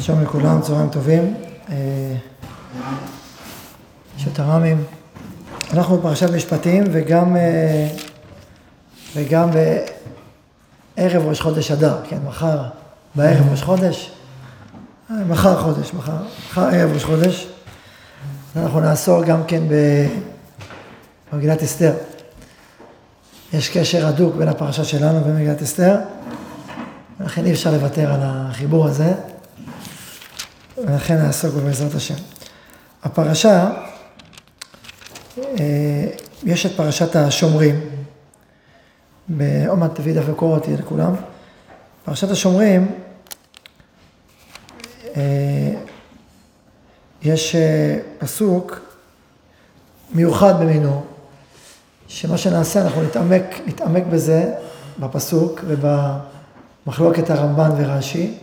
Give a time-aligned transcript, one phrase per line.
[0.00, 1.34] שלום לכולם, צהריים טובים.
[4.16, 4.84] שתר"מים.
[5.72, 7.36] אנחנו בפרשת משפטים וגם,
[9.16, 9.50] וגם
[10.96, 12.62] בערב ראש חודש אדר, כן, מחר
[13.14, 14.10] בערב ראש חודש,
[15.10, 16.16] מחר חודש, מחר,
[16.48, 17.48] מחר ערב ראש חודש.
[18.56, 19.62] אנחנו נעסוק גם כן
[21.32, 21.92] במגילת אסתר.
[23.52, 25.96] יש קשר הדוק בין הפרשה שלנו ומגילת אסתר,
[27.20, 29.14] ולכן אי אפשר לוותר על החיבור הזה.
[30.86, 32.14] ולכן נעסוק בו בעזרת השם.
[33.02, 33.70] הפרשה,
[36.44, 37.80] יש את פרשת השומרים,
[39.28, 41.14] מעט תביא דף וקורא אותי לכולם.
[42.04, 42.86] פרשת השומרים,
[47.22, 47.56] יש
[48.18, 48.80] פסוק
[50.12, 51.04] מיוחד במינו,
[52.08, 54.54] שמה שנעשה אנחנו נתעמק, נתעמק בזה
[54.98, 58.34] בפסוק ובמחלוקת הרמב"ן ורש"י.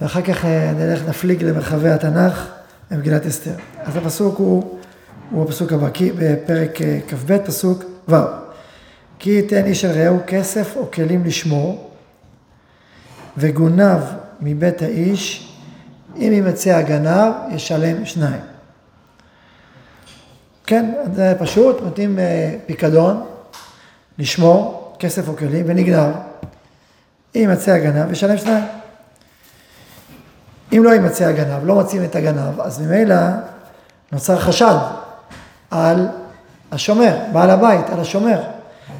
[0.00, 0.44] ואחר כך
[0.76, 2.48] נלך, נפליג למרחבי התנ"ך
[2.90, 3.54] במגילת אסתר.
[3.84, 4.78] אז הפסוק הוא,
[5.30, 8.14] הוא הפסוק הבא, כי בפרק כ"ב, פסוק ו'
[9.18, 11.90] כי ייתן איש אל רעהו כסף או כלים לשמור,
[13.36, 14.00] וגונב
[14.40, 15.52] מבית האיש,
[16.16, 18.40] אם ימצא הגנב, ישלם שניים.
[20.66, 22.18] כן, זה פשוט, נותנים
[22.66, 23.26] פיקדון,
[24.18, 26.14] לשמור, כסף או כלים, ונגנב.
[27.34, 28.64] אם ימצא הגנב, ישלם שניים.
[30.72, 33.16] אם לא יימצא הגנב, לא מוצאים את הגנב, אז ממילא
[34.12, 34.76] נוצר חשד
[35.70, 36.08] על
[36.72, 38.42] השומר, בעל הבית, על השומר.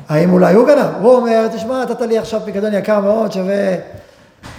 [0.09, 0.91] האם אולי הוא גנב?
[1.01, 3.75] הוא אומר, תשמע, נתת לי עכשיו פיקדון יקר מאוד, שווה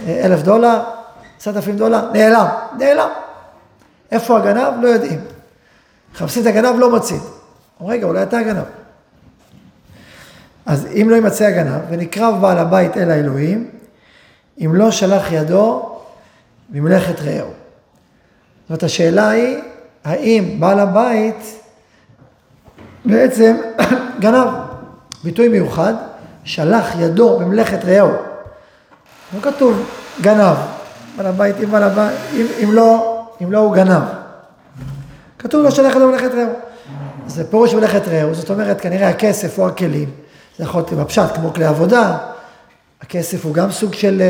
[0.06, 0.80] אלף דולר,
[1.40, 2.46] עשרת אלפים דולר, נעלם,
[2.78, 3.08] נעלם.
[4.12, 4.72] איפה הגנב?
[4.82, 5.20] לא יודעים.
[6.14, 7.20] מחפשים את הגנב, לא מוצאים.
[7.80, 8.64] רגע, אולי אתה הגנב.
[10.66, 13.70] אז אם לא יימצא הגנב, ונקרב בעל הבית אל האלוהים,
[14.64, 15.97] אם לא שלח ידו
[16.70, 17.50] ממלאכת רעהו.
[18.68, 19.58] זאת השאלה היא,
[20.04, 21.60] האם בעל הבית
[23.04, 23.56] בעצם
[24.20, 24.48] גנב,
[25.24, 25.94] ביטוי מיוחד,
[26.44, 28.12] שלח ידו ממלאכת רעהו.
[29.34, 29.88] לא כתוב
[30.20, 30.56] גנב,
[31.16, 34.02] בעל הבית, אם, בעל הבית, אם, אם, לא, אם לא הוא גנב.
[35.38, 36.52] כתוב לא שלח ידו ממלאכת רעהו.
[37.26, 40.10] זה פירוש מלאכת רעהו, זאת אומרת, כנראה הכסף או הכלים,
[40.58, 42.18] זה יכול להיות בפשט כמו כלי עבודה,
[43.00, 44.22] הכסף הוא גם סוג של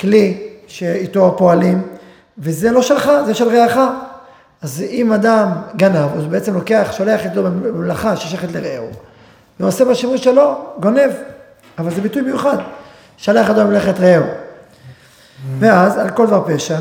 [0.00, 1.82] כלי שאיתו פועלים,
[2.38, 3.78] וזה לא שלך, זה של רעך.
[4.62, 8.88] אז אם אדם גנב, הוא בעצם לוקח, שולח ידו במלאכה ששייכת לרעהו,
[9.60, 11.10] ועושה בשימוש שלו, גונב,
[11.78, 12.56] אבל זה ביטוי מיוחד,
[13.16, 14.24] שלח ידו במלאכת רעהו.
[15.58, 16.78] ואז על כל דבר פשע,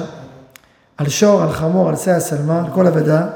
[0.97, 3.27] על שור, על חמור, על שא השלמה, על כל אבדה,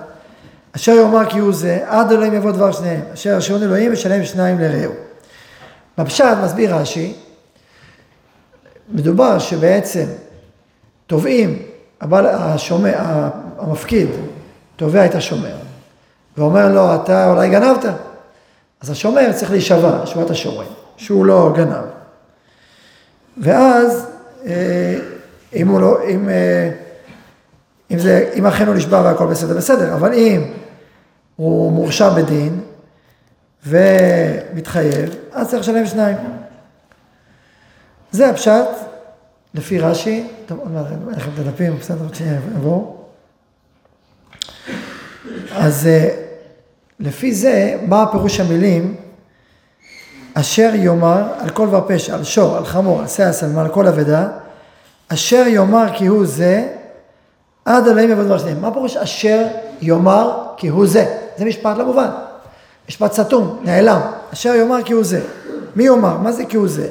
[0.76, 4.60] אשר יאמר כי הוא זה, עד אלוהים יבוא דבר שניהם, אשר אשרון אלוהים ישלם שניים
[4.60, 4.94] לרעהו.
[5.98, 7.14] בפשט מסביר רש"י,
[8.90, 10.06] מדובר שבעצם
[11.08, 11.60] תובעים,
[12.02, 12.94] הבעל, השומר,
[13.60, 14.08] המפקיד
[14.76, 15.56] תובע את השומר
[16.38, 17.86] ואומר לו, אתה אולי גנבת.
[18.82, 21.84] אז השומר צריך להישבע, שבועת השומרים, שהוא לא גנב.
[23.38, 24.08] ואז,
[25.56, 26.30] אם הוא לא, אם,
[27.92, 30.52] אם זה, אם אכן הוא נשבע והכל בסדר, בסדר, אבל אם
[31.36, 32.62] הוא מורשע בדין
[33.66, 36.18] ומתחייב, אז צריך לשלם שניים.
[38.12, 38.87] זה הפשט
[39.58, 42.96] לפי רש"י, טוב, עוד מעט אני לכם את הדפים, בסדר, עוד שנייה יבואו.
[45.56, 45.90] אז
[47.00, 48.96] לפי זה, מה הפירוש המילים
[50.34, 54.28] אשר יאמר על כל דבר פשע, על שור, על חמור, על השלמה, על כל אבדה,
[55.08, 56.68] אשר יאמר כי הוא זה,
[57.66, 58.62] עד אלוהים יבוא דבר שניהם.
[58.62, 59.48] מה פירוש אשר
[59.82, 61.16] יאמר כי הוא זה?
[61.38, 62.10] זה משפט לא מובן.
[62.90, 64.02] משפט סתום, נעלם.
[64.34, 65.22] אשר יאמר כי הוא זה.
[65.76, 66.18] מי יאמר?
[66.18, 66.90] מה זה כי הוא זה?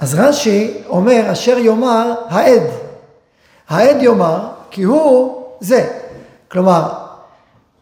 [0.00, 2.62] אז רש"י אומר, אשר יאמר העד.
[3.68, 4.38] העד יאמר,
[4.70, 5.88] כי הוא זה.
[6.48, 6.92] כלומר,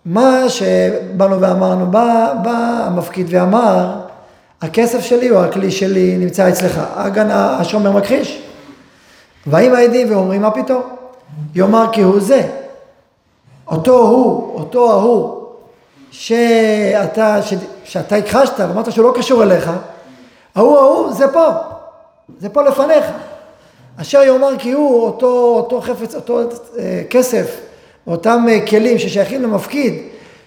[0.05, 3.93] מה שבאנו ואמרנו, בא, בא המפקיד ואמר,
[4.63, 6.81] הכסף שלי או הכלי שלי נמצא אצלך.
[6.95, 8.43] הגנה, השומר מכחיש.
[9.47, 10.83] באים העדים ואומרים, מה פתאום?
[11.55, 12.43] יאמר כי הוא זה.
[13.67, 15.45] אותו הוא, אותו ההוא,
[16.11, 19.71] שאתה, ש, שאתה הכחשת ואמרת שהוא לא קשור אליך,
[20.55, 21.74] ההוא ההוא זה פה.
[22.39, 23.05] זה פה לפניך.
[24.01, 26.41] אשר יאמר כי הוא אותו, אותו חפץ, אותו
[26.79, 27.61] אה, כסף,
[28.07, 30.03] אותם אה, כלים ששייכים למפקיד,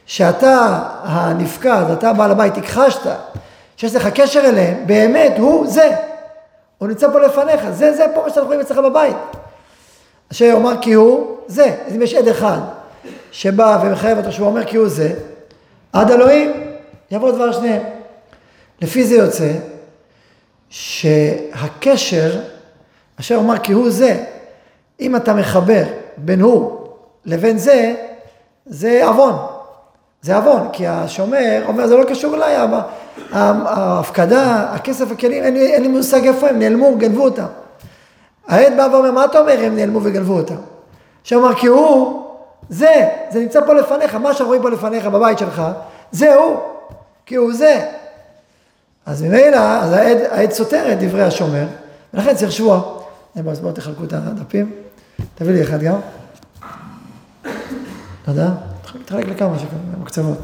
[0.05, 3.09] שאתה הנפקד, אתה בעל הבית, הכחשת,
[3.77, 5.91] שיש לך קשר אליהם, באמת הוא זה.
[6.77, 9.15] הוא נמצא פה לפניך, זה זה פה מה שאנחנו רואים אצלך בבית.
[10.31, 11.75] אשר יאמר כי הוא זה.
[11.87, 12.59] אז אם יש עד אחד
[13.31, 15.13] שבא ומחייב אותו שהוא אומר כי הוא זה,
[15.93, 16.51] עד אלוהים
[17.11, 17.81] יבוא דבר שניהם.
[18.81, 19.51] לפי זה יוצא
[20.69, 22.39] שהקשר,
[23.19, 24.23] אשר אומר כי הוא זה,
[25.01, 25.83] אם אתה מחבר
[26.17, 26.87] בין הוא
[27.25, 27.93] לבין זה,
[28.65, 29.35] זה עוון.
[30.21, 32.57] זה עוון, כי השומר אומר, זה לא קשור אליי,
[33.31, 37.45] ההפקדה, הכסף, הכלים, אין אין לי מושג איפה הם, נעלמו, גנבו אותם.
[38.47, 40.55] העד בא ואומר, מה אתה אומר, הם נעלמו וגנבו אותם?
[41.23, 42.23] שאומר, כי הוא,
[42.69, 45.61] זה, זה נמצא פה לפניך, מה שאנחנו רואים פה לפניך בבית שלך,
[46.11, 46.57] זה הוא,
[47.25, 47.85] כי הוא זה.
[49.07, 51.67] אז ממילא, אז העד, העד סותר את דברי השומר,
[52.13, 52.99] ולכן צריך שבוע.
[53.49, 54.71] אז בואו תחלקו את הדפים,
[55.35, 55.99] תביא לי אחד גם.
[58.25, 58.53] תודה.
[59.05, 60.37] תחלק לכמה שכאלה, בקצוות.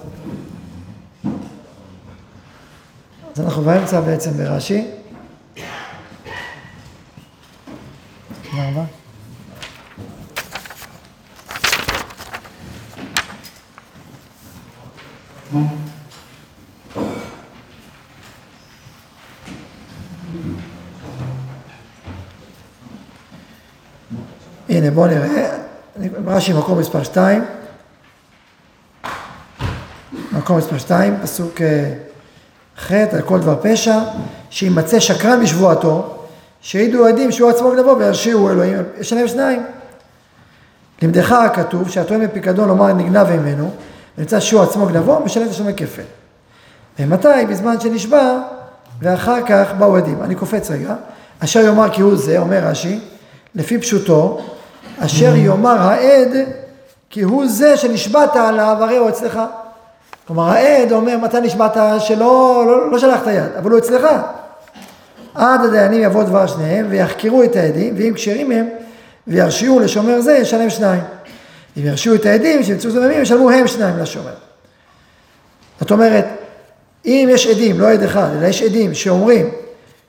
[3.35, 4.87] אז אנחנו באמצע בעצם ברש"י.
[8.51, 8.83] תודה רבה.
[24.83, 25.57] הנה בואו נראה,
[26.25, 27.43] רש"י מקום מספר 2,
[30.31, 31.93] מקום מספר 2, פסוק אה,
[32.77, 33.99] ח' על כל דבר פשע,
[34.49, 36.15] שימצא שקרן בשבועתו,
[36.61, 39.63] שהעידו עדים שהוא עצמו גנבו וירשיעו אלוהים, יש להם שניים.
[41.01, 43.71] למדך כתוב שהטוען בפיקדון לומר נגנב ממנו,
[44.17, 46.01] ונמצא שהוא עצמו גנבו, משלם תשלומי כפל.
[46.99, 47.45] ומתי?
[47.49, 48.39] בזמן שנשבע,
[49.01, 50.23] ואחר כך באו עדים.
[50.23, 50.95] אני קופץ רגע.
[51.39, 52.99] אשר יאמר כי הוא זה, אומר רש"י,
[53.55, 54.41] לפי פשוטו,
[54.99, 56.29] אשר יאמר העד
[57.09, 59.39] כי הוא זה שנשבעת עליו, הרי הוא אצלך.
[60.27, 64.07] כלומר העד אומר מתי נשבעת שלא לא, לא שלח את היד, אבל הוא אצלך.
[65.35, 68.69] עד הדיינים יבוא דבר שניהם ויחקרו את העדים, ואם כשרים הם,
[69.27, 71.01] וירשיעו לשומר זה, ישלם שניים.
[71.77, 74.33] אם ירשיעו את העדים, שימצאו זממים, ישלמו הם שניים לשומר.
[75.79, 76.25] זאת אומרת,
[77.05, 79.49] אם יש עדים, לא עד אחד, אלא יש עדים שאומרים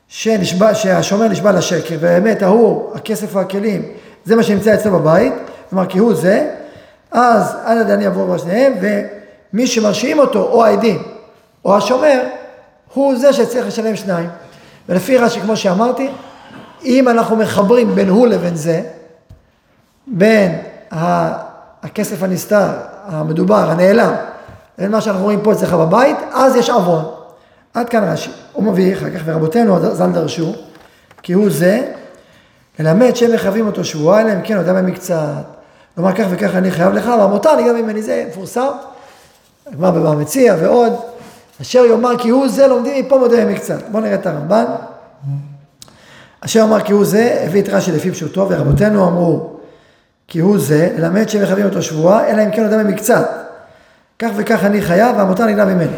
[0.08, 3.82] שנשבע, שהשומר נשבע לשקר, ובאמת ההוא, הכסף והכלים,
[4.24, 5.32] זה מה שנמצא אצלו בבית,
[5.70, 6.50] כלומר כי הוא זה,
[7.10, 11.02] אז עד הדיינים יבואו דבר שניהם, ומי שמרשיעים אותו, או העדים,
[11.64, 12.20] או השומר,
[12.94, 14.28] הוא זה שצריך לשלם שניים.
[14.88, 16.10] ולפי רש"י, כמו שאמרתי,
[16.84, 18.82] אם אנחנו מחברים בין הוא לבין זה,
[20.06, 20.58] בין
[21.82, 22.68] הכסף הנסתר,
[23.06, 24.14] המדובר, הנעלם,
[24.78, 27.04] לבין מה שאנחנו רואים פה אצלך בבית, אז יש עוון.
[27.74, 28.30] עד כאן רש"י.
[28.52, 30.54] הוא מביא אחר כך, ורבותינו ז"ל דרשו,
[31.22, 31.92] כי הוא זה,
[32.78, 35.44] ללמד שהם מחייבים אותו שבועה, אלא אם כן יודע מהם קצת.
[35.94, 38.70] כלומר, כך וכך אני חייב לך, והמותר אני גם ממני זה מפורסם.
[39.66, 40.92] הגמר בבא מציע ועוד.
[41.62, 43.88] אשר יאמר כי הוא זה, לומדים מפה מודה מקצת.
[43.90, 44.64] בואו נראה את הרמב"ן.
[46.40, 49.50] אשר יאמר כי הוא זה, הביא את רש"י לפי פשוטו, ורבותינו אמרו
[50.28, 53.30] כי הוא זה, ללמד שמחייבים אותו שבועה, אלא אם כן יודע ממקצת.
[54.18, 55.96] כך וכך אני חייב, והמותר נגלה ממני.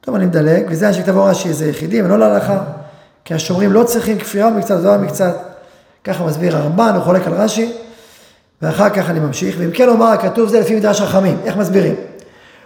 [0.00, 2.58] טוב, אני מדלג, וזה שכתבו רש"י זה יחידים, ולא להלכה,
[3.24, 5.51] כי השומרים לא צריכים כפירה ומקצת, זה לא מקצת.
[6.04, 7.72] ככה מסביר הרמב"ן, הוא חולק על רש"י,
[8.62, 11.94] ואחר כך אני ממשיך, ואם כן אומר הכתוב זה לפי מדרש חכמים, איך מסבירים?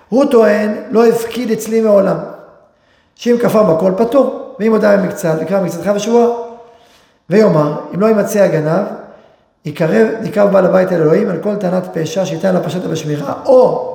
[0.08, 2.16] הוא טוען, לא הפקיד אצלי מעולם.
[3.14, 6.36] שאם כפר בכל פטור, ואם הודה במקצת, יקרא מקצתך בשבוע.
[7.30, 8.84] ויאמר, אם לא ימצא הגנב,
[9.64, 13.92] יקרב, יקרב בעל הבית אל אלוהים על כל טענת פשע שייתן לה פשטה בשמירה, או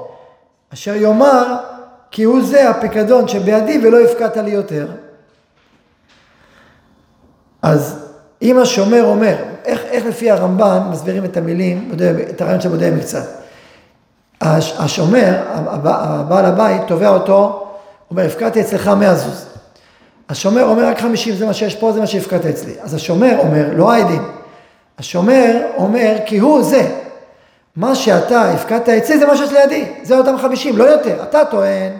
[0.73, 1.55] אשר יאמר,
[2.11, 4.87] כי הוא זה הפיקדון שבידי ולא הפקדת לי יותר.
[7.61, 8.10] אז
[8.41, 11.91] אם השומר אומר, איך, איך לפי הרמב"ן מסבירים את המילים,
[12.29, 13.23] את הרעיון של מודה מקצת?
[14.41, 15.37] השומר,
[15.85, 17.67] הבעל הבית, תובע אותו,
[18.11, 19.45] אומר, הפקדתי אצלך מאה זוז.
[20.29, 22.73] השומר אומר רק חמישים, זה מה שיש פה, זה מה שהפקדת אצלי.
[22.81, 24.23] אז השומר אומר, לא העדים,
[24.99, 26.87] השומר אומר, כי הוא זה.
[27.75, 31.23] מה שאתה הפקדת אצלי זה מה שיש לידי, זה אותם חמישים, לא יותר.
[31.23, 31.91] אתה טוען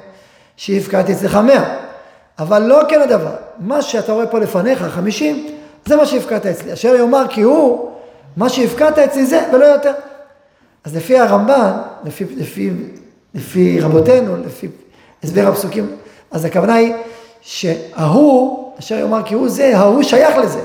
[0.58, 1.76] שהפקדתי אצלך מאה,
[2.40, 3.36] אבל לא כן הדבר.
[3.60, 5.48] מה שאתה רואה פה לפניך, חמישים,
[5.86, 6.74] זה מה שהפקדת אצלי.
[6.74, 7.92] אשר יאמר כי הוא,
[8.38, 9.94] מה שהפקדת אצלי זה ולא יותר.
[10.84, 11.72] אז לפי הרמב"ן,
[12.04, 12.72] לפי, לפי,
[13.34, 14.68] לפי רבותינו, לפי
[15.24, 15.96] הסבר הפסוקים,
[16.32, 16.94] אז הכוונה היא
[17.42, 20.62] שההוא, אשר יאמר כי הוא זה, ההוא שייך לזה.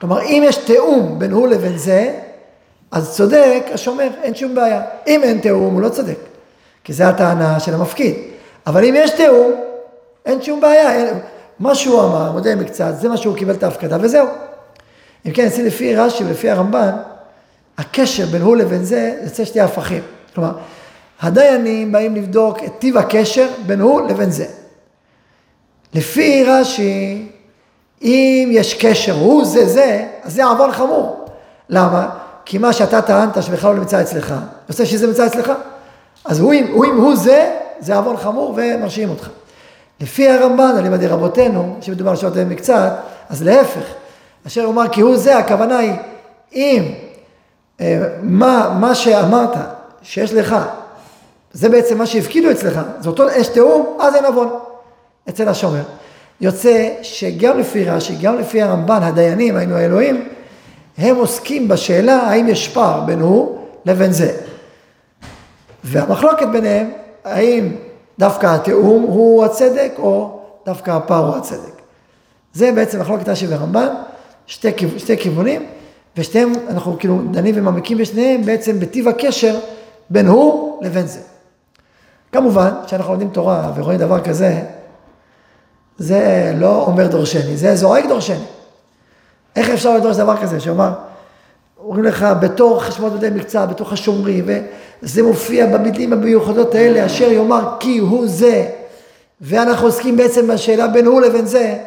[0.00, 2.14] כלומר, אם יש תיאום בין הוא לבין זה,
[2.90, 4.82] אז צודק השומר, אין שום בעיה.
[5.06, 6.18] אם אין תיאום, הוא לא צודק,
[6.84, 8.14] כי זו הטענה של המפקיד.
[8.66, 9.52] אבל אם יש תיאום,
[10.26, 10.92] אין שום בעיה.
[10.92, 11.18] אין...
[11.64, 14.26] מה שהוא אמר, מודה מקצת, זה מה שהוא קיבל את ההפקדה, וזהו.
[15.26, 16.90] אם כן, אצלי לפי רש"י ולפי הרמב"ן,
[17.78, 20.02] הקשר בין הוא לבין זה, יוצא שתי הפכים.
[20.34, 20.52] כלומר,
[21.20, 24.46] הדיינים באים לבדוק את טיב הקשר בין הוא לבין זה.
[25.94, 27.28] לפי רש"י,
[28.02, 31.26] אם יש קשר, הוא זה זה, אז זה עוון חמור.
[31.68, 32.08] למה?
[32.44, 34.34] כי מה שאתה טענת שבכלל לא נמצא אצלך,
[34.68, 35.52] יוצא שזה נמצא אצלך.
[36.24, 39.28] אז הוא, הוא אם הוא זה, זה עוון חמור ומרשיעים אותך.
[40.00, 42.92] לפי הרמב"ן, על ידי רבותינו, שמדובר על שעות מקצת,
[43.28, 43.84] אז להפך,
[44.46, 45.92] אשר אומר כי הוא זה, הכוונה היא,
[46.52, 46.92] אם
[47.80, 49.56] אה, מה, מה שאמרת
[50.02, 50.56] שיש לך,
[51.52, 54.48] זה בעצם מה שהפקידו אצלך, זה אותו אש תאום, אז אין עוון
[55.28, 55.82] אצל השומר.
[56.40, 60.28] יוצא שגם לפי רש"י, גם לפי הרמב"ן, הדיינים, היינו האלוהים,
[60.98, 64.32] הם עוסקים בשאלה האם יש פער בין הוא לבין זה.
[65.84, 66.90] והמחלוקת ביניהם,
[67.24, 67.72] האם
[68.18, 71.82] דווקא התיאום הוא הצדק או דווקא הפער הוא הצדק.
[72.52, 73.94] זה בעצם מחלוקת רש"י ורמב"ן,
[74.46, 75.66] שתי, שתי כיוונים,
[76.16, 79.58] ושתיהם, אנחנו כאילו דנים ומעמיקים בשניהם בעצם בטיב הקשר
[80.10, 81.20] בין הוא לבין זה.
[82.32, 84.62] כמובן, כשאנחנו לומדים תורה ורואים דבר כזה,
[85.98, 88.44] זה לא אומר דורשני, זה זורק דורשני.
[89.56, 90.92] איך אפשר לדרוש דבר כזה, שאומר,
[91.84, 94.46] אומרים לך, בתור חשבון ידי מקצוע, בתוך השומרים,
[95.02, 98.66] וזה מופיע במילים המיוחדות האלה, אשר יאמר כי הוא זה,
[99.40, 101.78] ואנחנו עוסקים בעצם בשאלה בין הוא לבין זה,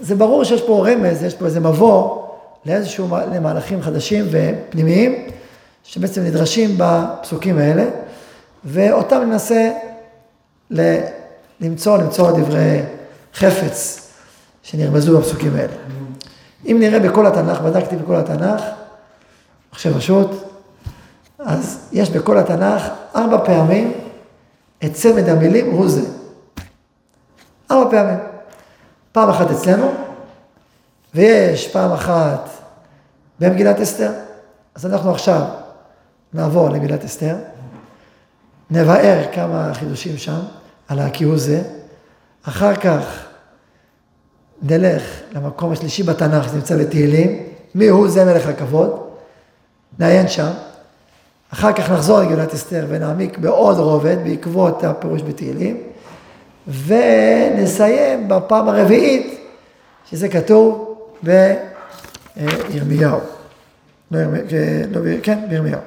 [0.00, 2.22] זה ברור שיש פה רמז, יש פה איזה מבוא
[2.66, 5.26] לאיזשהו, למהלכים חדשים ופנימיים,
[5.84, 7.84] שבעצם נדרשים בפסוקים האלה,
[8.64, 9.70] ואותם ננסה
[11.60, 12.80] למצוא, למצוא דברי
[13.34, 14.08] חפץ
[14.62, 15.72] שנרמזו בפסוקים האלה.
[16.66, 18.62] אם נראה בכל התנ"ך, בדקתי בכל התנ"ך,
[19.76, 20.30] פשוט,
[21.38, 22.82] אז יש בכל התנ"ך
[23.16, 23.92] ארבע פעמים
[24.84, 26.02] את צמד המילים הוא זה.
[27.70, 28.18] ארבע פעמים.
[29.12, 29.92] פעם אחת אצלנו,
[31.14, 32.48] ויש פעם אחת
[33.40, 34.10] במגילת אסתר.
[34.74, 35.42] אז אנחנו עכשיו
[36.34, 37.36] נעבור למגילת אסתר,
[38.70, 40.40] נבאר כמה חידושים שם
[40.88, 41.62] על הכיהוא זה,
[42.42, 43.24] אחר כך
[44.62, 45.02] נלך
[45.32, 47.42] למקום השלישי בתנ"ך, זה נמצא בתהילים,
[47.74, 49.05] מי הוא זה מלך הכבוד,
[49.98, 50.50] נעיין שם,
[51.52, 55.82] אחר כך נחזור לגאולת אסתר ונעמיק בעוד רובד בעקבות הפירוש בתהילים,
[56.68, 59.40] ונסיים בפעם הרביעית,
[60.10, 63.18] שזה כתוב בירמיהו.
[64.10, 64.38] לא ירמי,
[64.90, 65.80] לא, כן, בירמיהו.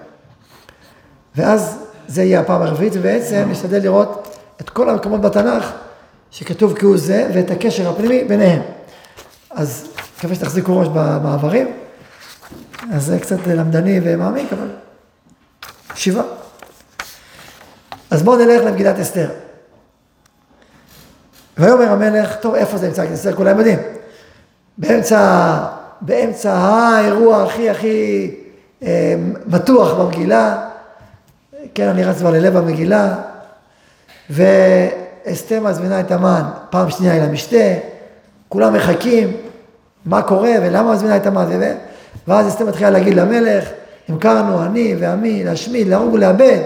[1.36, 5.72] ואז זה יהיה הפעם הרביעית, ובעצם נשתדל לראות את כל המקומות בתנ"ך
[6.32, 8.62] שכתוב כהוא זה, ואת הקשר הפנימי ביניהם.
[9.51, 9.88] אז
[10.18, 11.68] מקווה שתחזיקו ראש במעברים.
[12.93, 14.67] אז זה קצת למדני ומעמיק, אבל
[15.95, 16.24] שבעה.
[18.12, 19.29] אז בואו נלך למגילת אסתר.
[21.57, 23.13] ויאמר המלך, טוב, איפה זה נמצא?
[23.13, 23.79] אסתר כולם יודעים.
[24.77, 25.57] באמצע,
[26.01, 28.31] באמצע האירוע הכי הכי
[28.83, 29.15] אה,
[29.48, 30.69] מתוח במגילה,
[31.75, 33.15] כן, אני רץ כבר ללב המגילה,
[34.29, 37.74] ואסתר מזמינה את המן פעם שנייה אל המשתה,
[38.50, 39.38] כולם מחכים,
[40.05, 41.45] מה קורה ולמה מזמינה את המן,
[42.28, 43.70] ואז אסתר מתחילה להגיד למלך,
[44.10, 46.60] המכרנו אני ועמי להשמיד, להרוג ולאבד,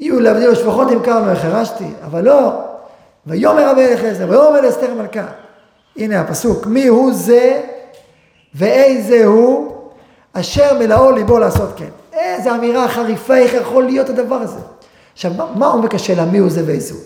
[0.00, 2.52] יהיו לעבדי ושפחות המכרנו, החרשתי, אבל לא,
[3.26, 5.26] ויאמר המלך אסתר, ויאמר אסתר המלכה.
[5.96, 7.60] הנה הפסוק, מי הוא זה
[8.54, 9.76] ואיזה הוא
[10.32, 11.88] אשר מלאו ליבו לעשות כן.
[12.12, 14.58] איזה אמירה חריפה, איך יכול להיות הדבר הזה?
[15.12, 17.02] עכשיו, מה, מה עומק השאלה, מי הוא זה ואיזה הוא?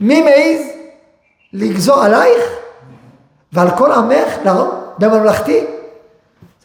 [0.00, 0.60] מי מעז
[1.52, 2.44] לגזור עלייך
[3.52, 5.64] ועל כל עמך להרוג בממלכתי?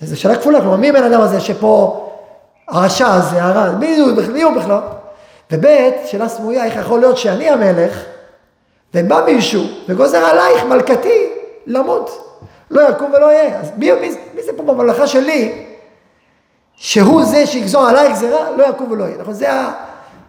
[0.01, 2.09] זו שאלה כפולה, כלומר, מי הבן אדם הזה שפה,
[2.67, 4.79] הרשע הזה, הרע, מי הוא, מי הוא בכלל?
[5.51, 5.65] וב',
[6.05, 8.03] שאלה סמויה, איך יכול להיות שאני המלך,
[8.93, 11.29] ובא מישהו וגוזר עלייך מלכתי
[11.65, 12.37] למות,
[12.71, 13.59] לא יקום ולא יהיה.
[13.59, 15.65] אז מי, מי, מי זה פה בממלכה שלי,
[16.75, 19.17] שהוא זה שיגזור עליי גזירה, לא יקום ולא יהיה.
[19.17, 19.47] נכון, זה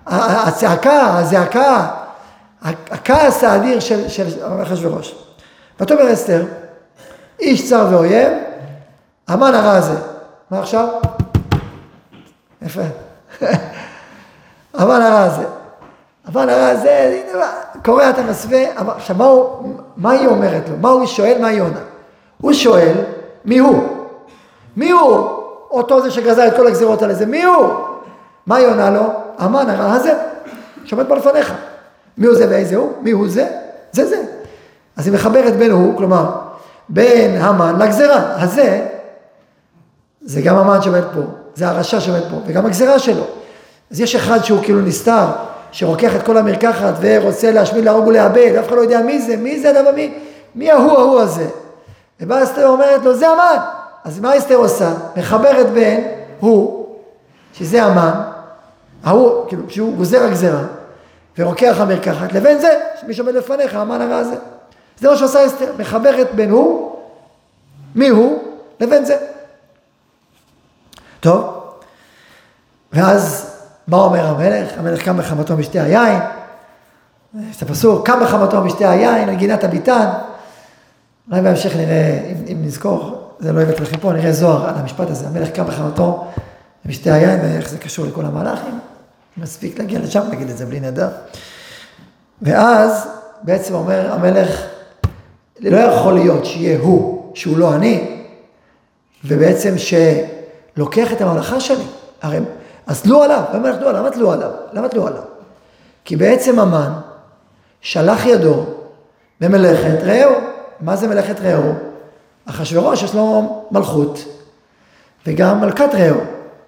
[0.06, 1.86] הצעקה, הזעקה,
[2.62, 4.24] הכעס האדיר של, של
[4.62, 5.14] אחשוורוש.
[5.80, 6.44] ותאמר אסתר,
[7.40, 8.32] איש צר ואויב,
[9.28, 9.94] המן הרע הזה.
[10.50, 10.88] מה עכשיו?
[12.62, 12.80] יפה.
[14.74, 15.44] המן הרע הזה.
[16.26, 17.22] המן הרע הזה,
[17.84, 18.58] קורע את המסווה,
[18.96, 20.76] עכשיו מה, הוא, מה היא אומרת לו?
[20.80, 21.36] מה הוא שואל?
[21.40, 21.80] מה היא עונה?
[22.40, 22.94] הוא שואל,
[23.44, 23.88] מי הוא?
[24.76, 25.28] מי הוא?
[25.70, 27.68] אותו זה שגזר את כל הגזירות האלה, זה מי הוא?
[28.46, 29.02] מה היא עונה לו?
[29.38, 30.12] המן הרע הזה,
[30.84, 31.54] שעומד פה לפניך.
[32.18, 32.92] מי הוא זה ואיזה הוא?
[33.00, 33.46] מי הוא זה?
[33.92, 34.22] זה זה.
[34.96, 36.30] אז היא מחברת בין הוא, כלומר,
[36.88, 38.42] בין המן לגזירה.
[38.42, 38.86] הזה,
[40.28, 41.20] זה גם המן שעומד פה,
[41.54, 43.24] זה הרשע שעומד פה, וגם הגזירה שלו.
[43.90, 45.26] אז יש אחד שהוא כאילו נסתר,
[45.72, 49.60] שרוקח את כל המרקחת ורוצה להשמיד, להרוג ולאבד, אף אחד לא יודע מי זה, מי
[49.60, 50.14] זה הדבר, מי,
[50.54, 51.48] מי ההוא ההוא הזה.
[52.20, 53.56] ובאה אסתר אומרת לו, זה המן.
[54.04, 54.92] אז מה אסתר עושה?
[55.16, 56.08] מחברת בין
[56.40, 56.86] הוא,
[57.54, 58.20] שזה המן,
[59.04, 60.62] ההוא, כאילו, שהוא גוזר הגזרה,
[61.38, 64.36] ורוקח המרקחת, לבין זה, שמי שעומד לפניך, המן הרע הזה.
[65.00, 66.96] זה מה שעושה אסתר, מחברת בין הוא,
[67.94, 68.42] מי הוא,
[68.80, 69.16] לבין זה.
[71.20, 71.54] טוב,
[72.92, 73.54] ואז
[73.88, 74.68] מה אומר המלך?
[74.78, 76.18] המלך קם בחמתו משתי היין,
[77.50, 80.08] יש את הפסוק, קם בחמתו משתי היין, נגינת הביטן.
[81.30, 85.10] אולי בהמשך נראה, אם, אם נזכור, זה לא יבט לכם פה, נראה זוהר על המשפט
[85.10, 86.26] הזה, המלך קם בחמתו
[86.84, 88.78] משתה היין ואיך זה קשור לכל המהלכים.
[89.36, 91.08] מספיק להגיע לשם, נגיד את זה בלי נדר.
[92.42, 93.08] ואז
[93.42, 94.62] בעצם אומר המלך,
[95.60, 98.22] לא יכול להיות שיהיה הוא, שהוא לא אני,
[99.24, 99.78] ובעצם
[100.78, 101.84] שלוקח את הממלכה שלי.
[102.22, 102.38] הרי,
[102.86, 104.50] אז תלו עליו, המלך תלו עליו, למה תלו עליו?
[104.72, 105.22] למה תלו עליו?
[106.04, 106.92] כי בעצם המן
[107.80, 108.64] שלח ידו
[109.40, 110.34] במלאכת רעהו.
[110.80, 111.72] מה זה מלאכת רעהו?
[112.46, 114.24] אחשוורוש יש לו מלכות,
[115.26, 116.20] וגם מלכת רעהו,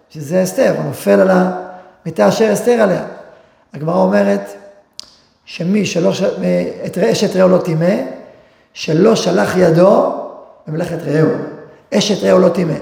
[0.09, 3.05] שזה אסתר, הוא נופל על המיטה אשר אסתר עליה.
[3.75, 4.51] הגמרא אומרת
[5.45, 6.13] שמי שלא,
[6.87, 7.95] את אשת רעהו לא טימא,
[8.73, 10.13] שלא שלח ידו
[10.67, 11.31] במלאכת רעהו.
[11.95, 12.75] אשת רעהו לא טימא.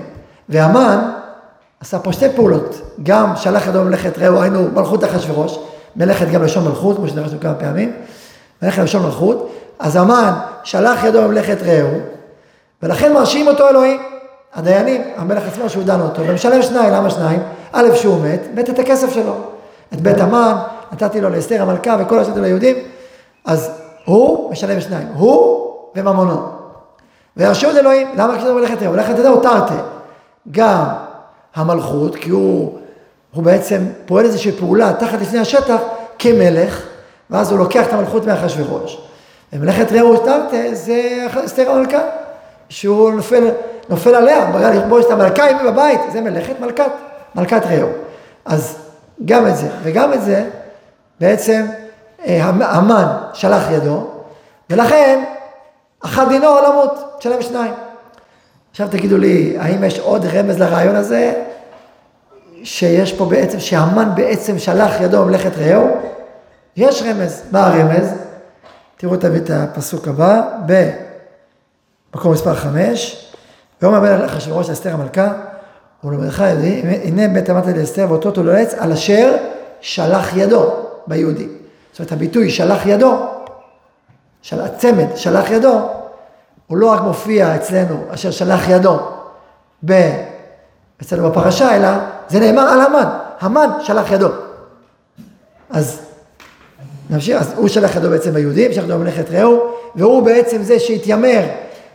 [0.49, 1.18] והמן
[1.81, 5.59] עשה פה שתי פעולות, גם שלח ידו במלאכת רעהו, היינו מלכות אחשוורוש,
[5.97, 7.93] מלאכת גם לשון מלכות, כמו שדרשנו כמה פעמים,
[8.63, 10.33] מלאכת לשון מלכות, אז המן
[10.65, 11.99] שלח ידו במלאכת רעהו,
[12.83, 14.01] ולכן מרשים אותו אלוהים.
[14.55, 17.41] הדיינים, המלך עצמו שהוא דן אותו, ומשלם שניים, למה שניים?
[17.73, 19.35] א', שהוא מת, ב', את הכסף שלו.
[19.95, 20.55] את בית המן,
[20.93, 22.77] נתתי לו לאסתר המלכה וכל השאר ליהודים,
[23.45, 23.71] אז
[24.05, 26.49] הוא משלם שניים, הוא וממונו.
[27.37, 28.95] וירשו את אלוהים, למה כשזה מלאכת רעהו?
[28.95, 29.75] מלאכת רעהו תרתי.
[30.51, 30.85] גם
[31.59, 32.79] המלכות, כי הוא,
[33.35, 35.81] הוא בעצם פועל איזושהי פעולה תחת לפני השטח
[36.19, 36.83] כמלך,
[37.31, 38.99] ואז הוא לוקח את המלכות מאחשוורוש.
[39.53, 42.01] ומלאכת רעהו תרתי זה אסתר המלכה.
[42.69, 43.49] שהוא נופל,
[43.89, 46.91] נופל עליה, בגלל לכבוש את המלכה היא בבית, זה מלאכת מלכת,
[47.35, 47.89] מלכת רעהו.
[48.45, 48.79] אז
[49.25, 50.45] גם את זה, וגם את זה,
[51.21, 51.67] בעצם
[52.27, 54.07] אה, המן שלח ידו,
[54.71, 55.25] ולכן
[56.01, 57.73] אחת דינו למות, תשלם שניים.
[58.71, 61.45] עכשיו תגידו לי, האם יש עוד רמז לרעיון הזה,
[62.63, 65.89] שיש פה בעצם, שהמן בעצם שלח ידו במלאכת רעהו?
[66.77, 67.43] יש רמז.
[67.51, 68.15] מה הרמז?
[68.97, 70.91] תראו תביא את הפסוק הבא, ב...
[72.15, 73.31] מקום מספר חמש,
[73.83, 75.33] ויאמר המלך לאחשוורוש לאסתר המלכה,
[76.05, 76.47] ולמלכה
[77.03, 79.37] הנה בית אמרת לאסתר ואותו תולץ על אשר
[79.81, 80.71] שלח ידו
[81.07, 81.49] ביהודי.
[81.93, 83.27] זאת אומרת הביטוי שלח ידו,
[84.43, 85.89] של, הצמד שלח ידו,
[86.67, 88.99] הוא לא רק מופיע אצלנו אשר שלח ידו
[89.85, 89.93] ב,
[91.03, 91.89] אצלנו בפרשה, אלא
[92.29, 93.09] זה נאמר על המן,
[93.41, 94.29] המן שלח ידו.
[95.71, 96.01] אז
[97.11, 99.61] נמשיך, אז הוא שלח ידו בעצם ביהודים, שלח ידו במלאכת רעהו,
[99.95, 101.43] והוא בעצם זה שהתיימר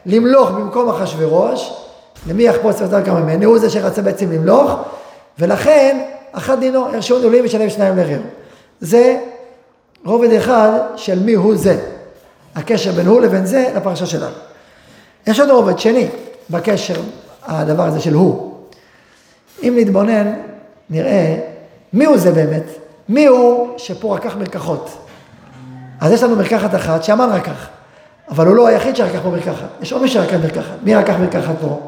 [0.06, 1.74] למלוך במקום אחשוורוש,
[2.28, 4.72] למי יחפוץ יותר כמה ממני, הוא זה שרצה בעצם למלוך,
[5.40, 8.24] ולכן אחת דינו, ירשו נעולים ושלם שניים לרעהו.
[8.82, 9.20] זה
[10.06, 11.78] רובד אחד של מי הוא זה,
[12.56, 14.36] הקשר בין הוא לבין זה לפרשה שלנו.
[15.28, 16.08] יש עוד רובד שני
[16.50, 17.02] בקשר,
[17.44, 18.53] הדבר הזה של הוא.
[19.64, 20.34] אם נתבונן,
[20.90, 21.36] נראה
[21.94, 22.64] מי הוא זה באמת,
[23.10, 24.98] מי הוא שפה רקח מרקחות.
[26.02, 27.68] אז יש לנו מרקחת אחת שהמן רקח.
[28.30, 30.76] אבל הוא לא היחיד שרקח פה מרקחת, יש עוד מי שרקח מרקחת.
[30.84, 31.80] מי רקח מרקחת פה?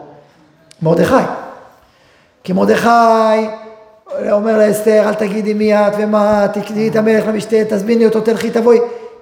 [0.82, 1.16] מרדכי.
[2.44, 3.48] כי מרדכי
[4.32, 8.52] אומר לאסתר, אל תגידי מי את ומה את, תקני את המלך למשתה, תזמיני אותו, תלכי,
[8.52, 8.80] תבואי.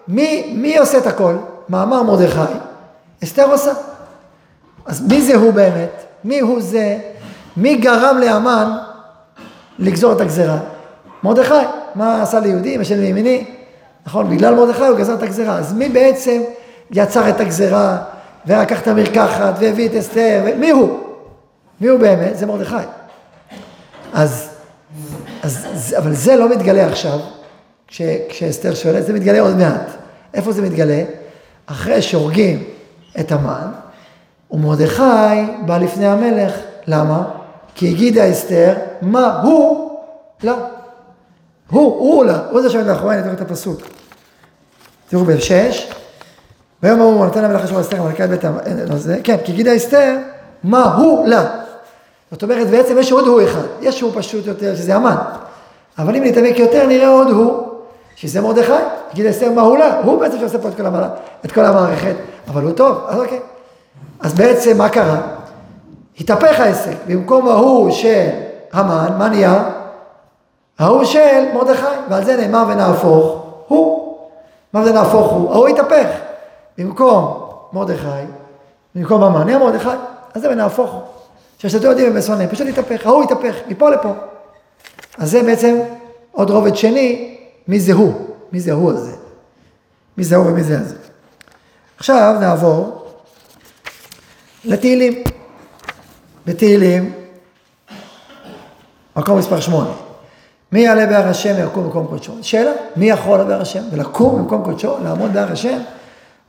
[0.08, 1.36] מי, מי עושה את הכל?
[1.70, 2.54] מאמר מרדכי.
[3.24, 3.72] אסתר עושה.
[4.86, 6.04] אז מי זה הוא באמת?
[6.24, 6.98] מי הוא זה?
[7.58, 8.72] מי גרם לאמן
[9.80, 10.58] לגזור את הגזרה?
[11.24, 11.54] מרדכי.
[11.96, 12.82] מה עשה ליהודים?
[12.82, 13.46] השם לימיני.
[14.06, 15.58] נכון, בגלל מרדכי הוא גזר את הגזרה.
[15.58, 16.42] אז מי בעצם
[16.92, 17.98] יצר את הגזרה,
[18.46, 20.44] ולקח את המרקחת, והביא את אסתר.
[20.58, 21.00] מי הוא?
[21.82, 22.38] מי הוא באמת?
[22.38, 22.76] זה מרדכי.
[24.13, 24.50] אז,
[25.44, 27.20] אז, אבל זה לא מתגלה עכשיו,
[27.88, 29.89] כש, כשאסתר שואלת, זה מתגלה עוד מעט.
[30.34, 31.04] איפה זה מתגלה?
[31.66, 32.63] אחרי שהורגים
[33.20, 33.68] את המן,
[34.52, 36.54] ומרדכי בא לפני המלך.
[36.88, 37.24] למה?
[37.76, 40.00] כי הגידה אסתר, מה הוא?
[40.44, 40.54] לא.
[41.70, 43.82] הוא, הוא לא, הוא זה שעומד מאחורי, אני אתן את הפסוק.
[45.10, 45.92] תראו בשש,
[46.84, 48.42] ויום ההוא נתן המלך אשר אסתר מלכת בית
[48.90, 50.18] הזה, כן, כי גידה אסתר,
[50.64, 51.46] מה הוא לה.
[52.32, 55.16] זאת אומרת, בעצם יש עוד הוא אחד, יש הוא פשוט יותר, שזה המן.
[55.98, 57.68] אבל אם נתעמק יותר, נראה עוד הוא,
[58.16, 58.72] שזה מרדכי,
[59.14, 60.70] גידה אסתר, מה הוא לה, הוא בעצם שעושה פה
[61.46, 62.16] את כל המערכת,
[62.48, 63.40] אבל הוא טוב, אז אוקיי.
[64.20, 65.42] אז בעצם מה קרה?
[66.19, 68.30] התהפך העסק, במקום ההוא של
[68.73, 69.69] המן, מה נהיה?
[70.80, 74.17] ההוא של מרדכי, ועל זה נאמר ונהפוך הוא.
[74.73, 75.52] מה זה נהפוך הוא?
[75.52, 76.08] ההוא התהפך.
[76.78, 78.08] במקום מרדכי,
[78.95, 79.89] במקום המן, נהיה מרדכי,
[80.34, 81.02] אז זה ונהפוך הוא.
[81.58, 84.10] ששתו יודעים ובשונא, פשוט התהפך, ההוא התהפך, מפה לפה.
[85.17, 85.80] אז זה בעצם
[86.32, 88.13] עוד רובד שני, מי זה הוא,
[88.52, 89.15] מי זה הוא הזה.
[90.17, 90.95] מי זה הוא ומי זה הזה.
[91.97, 93.06] עכשיו נעבור
[94.65, 95.23] לתהילים.
[96.45, 97.13] בתהילים,
[99.15, 99.91] מקום מספר שמונה.
[100.71, 102.34] מי יעלה בהר השם ויקום במקום קודשו?
[102.41, 105.79] שאלה, מי יכול לעלות בהר השם ולקום במקום קודשו, לעמוד בהר השם?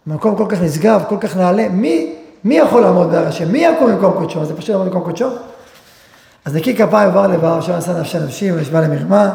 [0.07, 3.52] מקום כל כך נשגב, כל כך נעלה, מי, מי יכול לעמוד בהר השם?
[3.52, 4.44] מי יקום במקום קודשו?
[4.44, 5.28] זה פשוט לעמוד במקום קודשו?
[6.44, 9.35] אז נקי כפיים ובר לבב, אשר נשא נפשי נפשי ונשבע למרמה,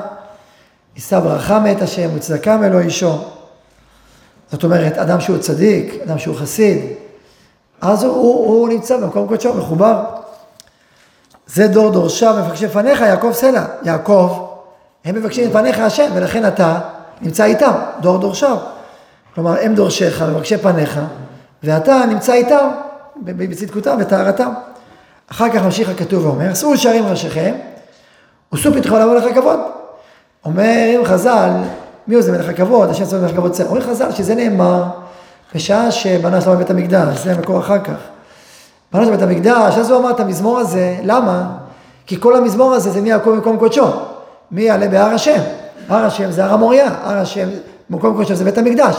[0.96, 3.18] יישא ברכה מאת השם וצדקה מאלוהי אישו.
[4.52, 6.78] זאת אומרת, אדם שהוא צדיק, אדם שהוא חסיד,
[7.82, 10.04] אז הוא, הוא, הוא נמצא במקום קודשו, מחובר.
[11.54, 13.64] זה דור דורשיו מבקשי פניך, יעקב סלע.
[13.84, 14.50] יעקב,
[15.06, 16.80] הם מבקשים את פניך השם, ולכן אתה
[17.22, 18.58] נמצא איתם, דור דורשיו.
[19.36, 21.00] כלומר, הם דורשיך, מבקשי פניך,
[21.64, 22.70] ואתה נמצא איתם,
[23.16, 24.50] בצדקותם וטהרתם.
[25.32, 27.56] אחר כך ממשיך הכתוב ואומר, שאו שערים ראשיכם,
[28.54, 29.60] ושאו פתחו לבוא לך כבוד.
[30.46, 31.50] אומרים חז"ל,
[32.08, 33.66] מי הוא זה מלך הכבוד, השם צבא מלך הכבוד צר.
[33.66, 34.84] אומרים חז"ל שזה נאמר
[35.56, 38.19] בשעה שבנה שלמה בית המקדש, זה המקור אחר כך.
[38.94, 41.50] בנה שלמה בית המקדש, אז הוא אמר את המזמור הזה, למה?
[42.06, 43.86] כי כל המזמור הזה זה מי יעקב במקום קודשו.
[44.52, 45.40] מי יעלה בהר השם?
[45.90, 47.50] הר השם זה הר המוריה, הר השם,
[47.90, 48.96] מקום קודשו זה בית המקדש.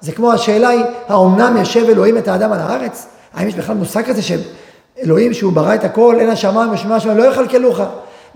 [0.00, 3.06] זה כמו השאלה היא, האומנם יושב אלוהים את האדם על הארץ?
[3.34, 7.24] האם יש בכלל מושג כזה שאלוהים שהוא ברא את הכל, אין השמיים ושמיים השמיים, לא
[7.24, 7.80] יכלכלוך.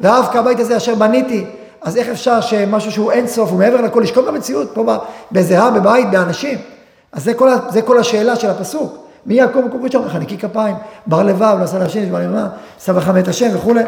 [0.01, 1.47] ואף כבית הזה אשר בניתי,
[1.83, 4.85] אז איך אפשר שמשהו שהוא אין סוף, הוא מעבר לכל, לשקול במציאות, פה
[5.31, 6.59] באיזה הר, בבית, באנשים.
[7.13, 9.06] אז זה כל, זה כל השאלה של הפסוק.
[9.27, 10.05] מי יעקב מקום ראשון?
[10.05, 13.83] איך נקי כפיים, בר לבב, לא להשם, נשמע למה, סבא חמת השם וכולי.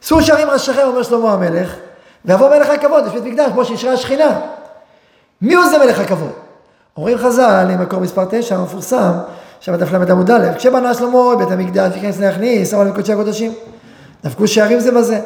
[0.00, 1.76] שאו שערים ראשיכם, אומר שלמה המלך,
[2.24, 4.40] ויבוא מלך הכבוד, יש בית מקדש, כמו שאישרה השכינה.
[5.42, 6.30] מי הוא זה מלך הכבוד?
[6.96, 9.12] אומרים חז"ל, עם מקור מספר 9, המפורסם,
[9.60, 13.52] שם דף ל"ד עמוד א', כשבנה שלמה בית המקדש, וכנס להכניס, אמר לקודשי הקודשים.
[14.24, 15.20] דפקו שערים זה בזה.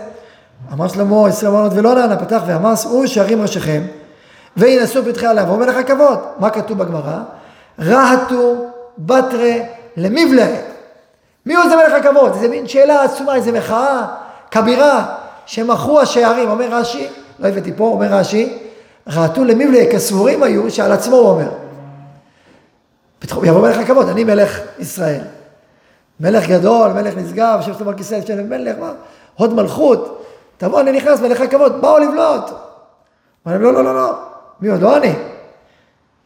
[0.73, 3.83] אמר שלמה, עשרים אמנות ולא נענה, פתח ואמר, שאו שערים ראשיכם,
[4.57, 6.19] וינשאו פתחי עליו, ואומר לך כבוד.
[6.39, 7.19] מה כתוב בגמרא?
[7.81, 9.63] רהטו בתרי
[9.97, 10.47] למבלה.
[11.47, 12.35] מי הוא זה מלך הכבוד?
[12.35, 14.07] זה מין שאלה עצומה, איזה מחאה
[14.51, 16.51] כבירה שמכרו השערים.
[16.51, 17.07] אומר רש"י,
[17.39, 18.59] לא הבאתי פה, אומר רש"י,
[19.09, 21.49] רהטו למבלה, כסבורים היו שעל עצמו הוא אומר.
[23.43, 25.21] יבוא מלך הכבוד, אני מלך ישראל.
[26.21, 28.93] מלך גדול, מלך נשגב, יושב שאתה בכיסא, יושב מלך, מה?
[29.35, 30.25] הוד מלכות.
[30.57, 32.51] תבוא, אני נכנס, מלך הכבוד, באו לבלוט.
[33.47, 34.13] אמר להם, לא, לא, לא, לא.
[34.61, 34.83] מי עוד?
[34.83, 35.13] לא אני.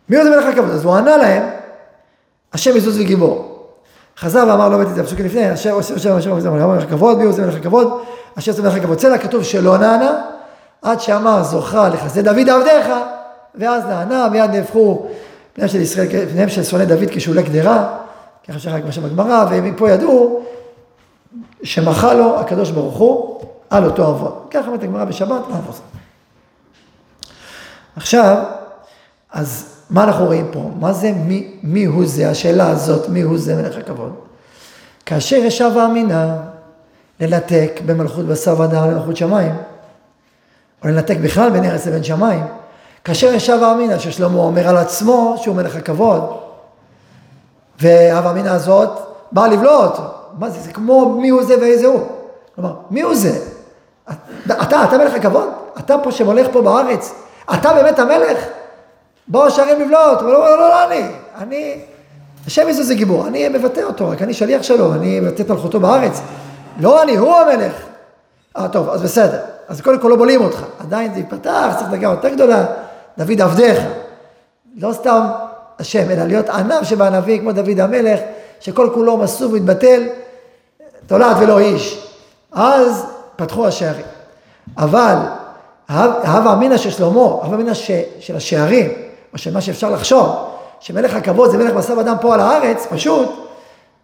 [0.09, 0.71] מי עוד מלך הכבוד?
[0.71, 1.43] אז הוא ענה להם,
[2.57, 3.67] השם יזוז וגיבור.
[4.19, 7.33] חזר ואמר, לא הבאתי את הפסוקים לפני, אשר עושה השם השם השם מלך הכבוד, מי
[7.33, 8.01] זה מלך הכבוד?
[8.39, 8.99] אשר עושה מלך הכבוד.
[8.99, 10.23] צלע כתוב שלא נענה,
[10.83, 12.87] עד שאמר זוכה לחסדי דוד עבדיך,
[13.55, 15.07] ואז נענה, מיד נהפכו
[15.53, 17.99] פניהם של ישראל, פניהם של שונאי דוד כשעולה קדרה,
[18.49, 20.43] ככה שחק מה שם בגמרא, ומפה ידעו
[21.63, 23.41] שמחה לו הקדוש ברוך הוא
[23.71, 24.33] על אותו עוון.
[24.51, 25.83] ככה אומרת הגמרא בשבת, מה עושה?
[27.97, 28.37] עכשיו,
[29.33, 30.71] אז מה אנחנו רואים פה?
[30.81, 32.31] מה זה מי, מי הוא זה?
[32.31, 34.13] השאלה הזאת, מי הוא זה מלך הכבוד?
[35.07, 36.37] כאשר ישב האמינה
[37.21, 39.55] לנתק במלכות בשר ודם למלכות שמיים,
[40.85, 42.45] או לנתק בכלל בין ארץ לבין שמיים,
[43.05, 46.37] כאשר ישב האמינה ששלמה אומר על עצמו שהוא מלך הכבוד,
[47.81, 48.91] והאב האמינה הזאת
[49.33, 49.99] באה לבלוט,
[50.39, 52.01] מה זה, זה כמו מי הוא זה ואיזה הוא.
[52.55, 53.39] כלומר, מי הוא זה?
[54.63, 55.49] אתה, אתה מלך הכבוד?
[55.79, 57.13] אתה פה שמולך פה בארץ?
[57.55, 58.39] אתה באמת המלך?
[59.29, 61.03] באו השערים לבלוט, אבל לא, לא, לא, לא אני,
[61.39, 61.75] אני,
[62.47, 65.81] השם איזה זה גיבור, אני מבטא אותו, רק אני שליח שלו, אני מבטא את מלכותו
[65.81, 66.21] בארץ.
[66.81, 67.73] לא אני, הוא המלך.
[68.57, 69.39] אה, טוב, אז בסדר.
[69.69, 70.65] אז קודם כל לא בולים אותך.
[70.79, 72.65] עדיין זה ייפתח, צריך דרגה יותר גדולה.
[73.19, 73.79] דוד עבדיך.
[74.77, 75.27] לא סתם
[75.79, 78.21] השם, אלא להיות ענב שבענבים, כמו דוד המלך,
[78.61, 80.03] שכל כולו מסור ומתבטל,
[81.07, 82.07] תולעת ולא איש.
[82.53, 84.07] אז פתחו השערים.
[84.79, 85.17] אבל
[85.89, 87.75] ההווה אמינא של שלמה, ההווה אמינא
[88.21, 89.06] של השערים,
[89.37, 90.35] או של מה שאפשר לחשוב,
[90.81, 93.29] שמלך הכבוד זה מלך בשר ודם פה על הארץ, פשוט,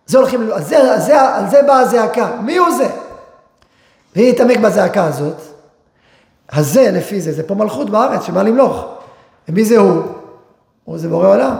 [0.07, 2.88] זה הולכים, על זה, על זה, על זה באה הזעקה, מי הוא זה?
[4.16, 5.37] והיא התעמק בזעקה הזאת,
[6.53, 8.85] הזה לפי זה, זה פה מלכות בארץ שבא למלוך.
[9.49, 10.03] ומי זה הוא?
[10.85, 11.57] הוא זה בורא עולם.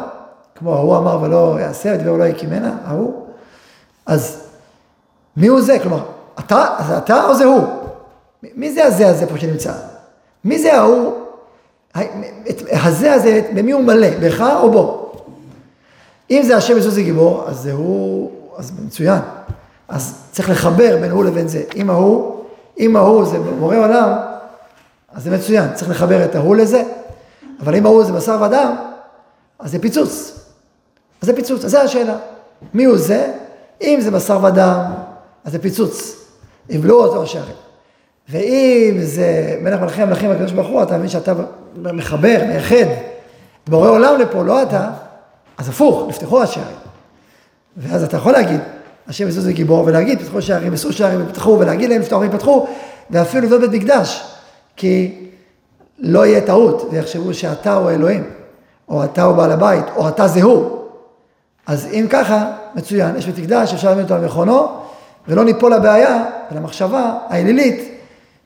[0.55, 3.27] כמו ההוא אמר ולא יעשה, ודבר לא יקימנה, ההוא.
[4.07, 4.43] אז
[5.37, 5.79] מי הוא זה?
[5.83, 6.05] כלומר,
[6.39, 7.67] אתה, אז אתה או זה הוא?
[8.43, 9.73] מי זה הזה הזה פה שנמצא?
[10.45, 11.22] מי זה ההוא?
[12.71, 14.09] הזה הזה, במי הוא מלא?
[14.21, 15.13] בך או בו?
[16.31, 19.21] אם זה השם יזוז גיבור, אז זה הוא, אז מצוין.
[19.89, 21.63] אז צריך לחבר בין הוא לבין זה.
[21.77, 22.45] אם ההוא,
[22.81, 24.13] אם ההוא זה בורא עולם,
[25.13, 26.83] אז זה מצוין, צריך לחבר את ההוא לזה.
[27.61, 28.77] אבל אם ההוא זה בשר ודם,
[29.59, 30.39] אז זה פיצוץ.
[31.23, 32.17] אז זה פיצוץ, אז זו השאלה.
[32.75, 33.33] מי הוא זה?
[33.83, 34.83] אם זה בשר ודם,
[35.45, 36.17] אז זה פיצוץ.
[36.69, 37.55] יבלעו אותו השערים.
[38.29, 41.33] ואם זה מלך מלכי המלכים הקדוש ברוך הוא, אתה מבין שאתה
[41.77, 42.87] מחבר, מייחד,
[43.67, 44.91] בורא עולם לפה, לא אתה,
[45.59, 46.77] אז הפוך, נפתחו השערים.
[47.77, 48.61] ואז אתה יכול להגיד,
[49.09, 52.67] השם יזוז וגיבור, ולהגיד, פתחו שערים, עשו שערים, ופתחו, ולהגיד להם, פתחו, פתחו,
[53.11, 54.23] ואפילו לבנות בית מקדש,
[54.77, 55.15] כי
[55.99, 58.31] לא יהיה טעות, ויחשבו שאתה הוא אלוהים,
[58.89, 60.79] או אתה הוא בעל הבית, או אתה זה הוא.
[61.67, 64.69] אז אם ככה, מצוין, יש בית מקדש, אפשר להביא אותו על מכונו,
[65.29, 67.99] ולא ניפול לבעיה ולמחשבה האלילית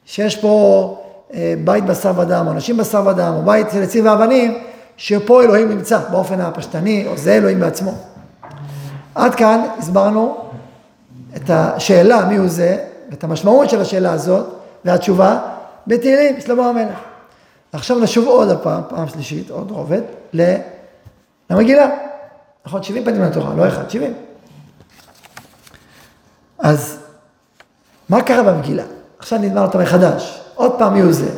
[0.04, 1.05] שיש פה
[1.64, 4.58] בית בשר ודם, או אנשים בשר ודם, או בית של עצים ואבנים,
[4.96, 7.94] שפה אלוהים נמצא באופן הפשטני, או זה אלוהים בעצמו.
[9.14, 10.36] עד כאן הסברנו
[11.36, 12.78] את השאלה מי הוא זה,
[13.10, 14.46] ואת המשמעות של השאלה הזאת,
[14.84, 15.38] והתשובה
[15.86, 16.98] בתהילים, שלמה המלך.
[17.72, 20.00] עכשיו נשוב עוד הפעם, פעם שלישית, עוד רובד,
[21.50, 21.88] למגילה.
[22.66, 24.14] נכון, 70 פנים לתורה, לא אחד, 70.
[26.58, 26.98] אז
[28.08, 28.82] מה קרה במגילה?
[29.18, 30.45] עכשיו נדמה אותה מחדש.
[30.56, 31.28] עוד פעם מי הוא זה.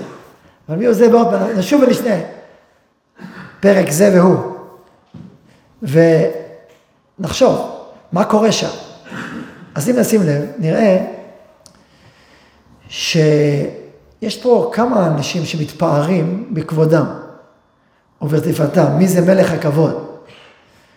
[0.69, 2.15] אבל מי הוא זה ועוד פעם, נשוב ונשנה.
[3.61, 4.37] פרק זה והוא.
[7.19, 7.71] ונחשוב,
[8.13, 8.71] מה קורה שם?
[9.75, 11.05] אז אם נשים לב, נראה
[12.89, 17.07] שיש פה כמה אנשים שמתפארים בכבודם
[18.23, 18.87] וברטיפתם.
[18.99, 20.09] מי זה מלך הכבוד?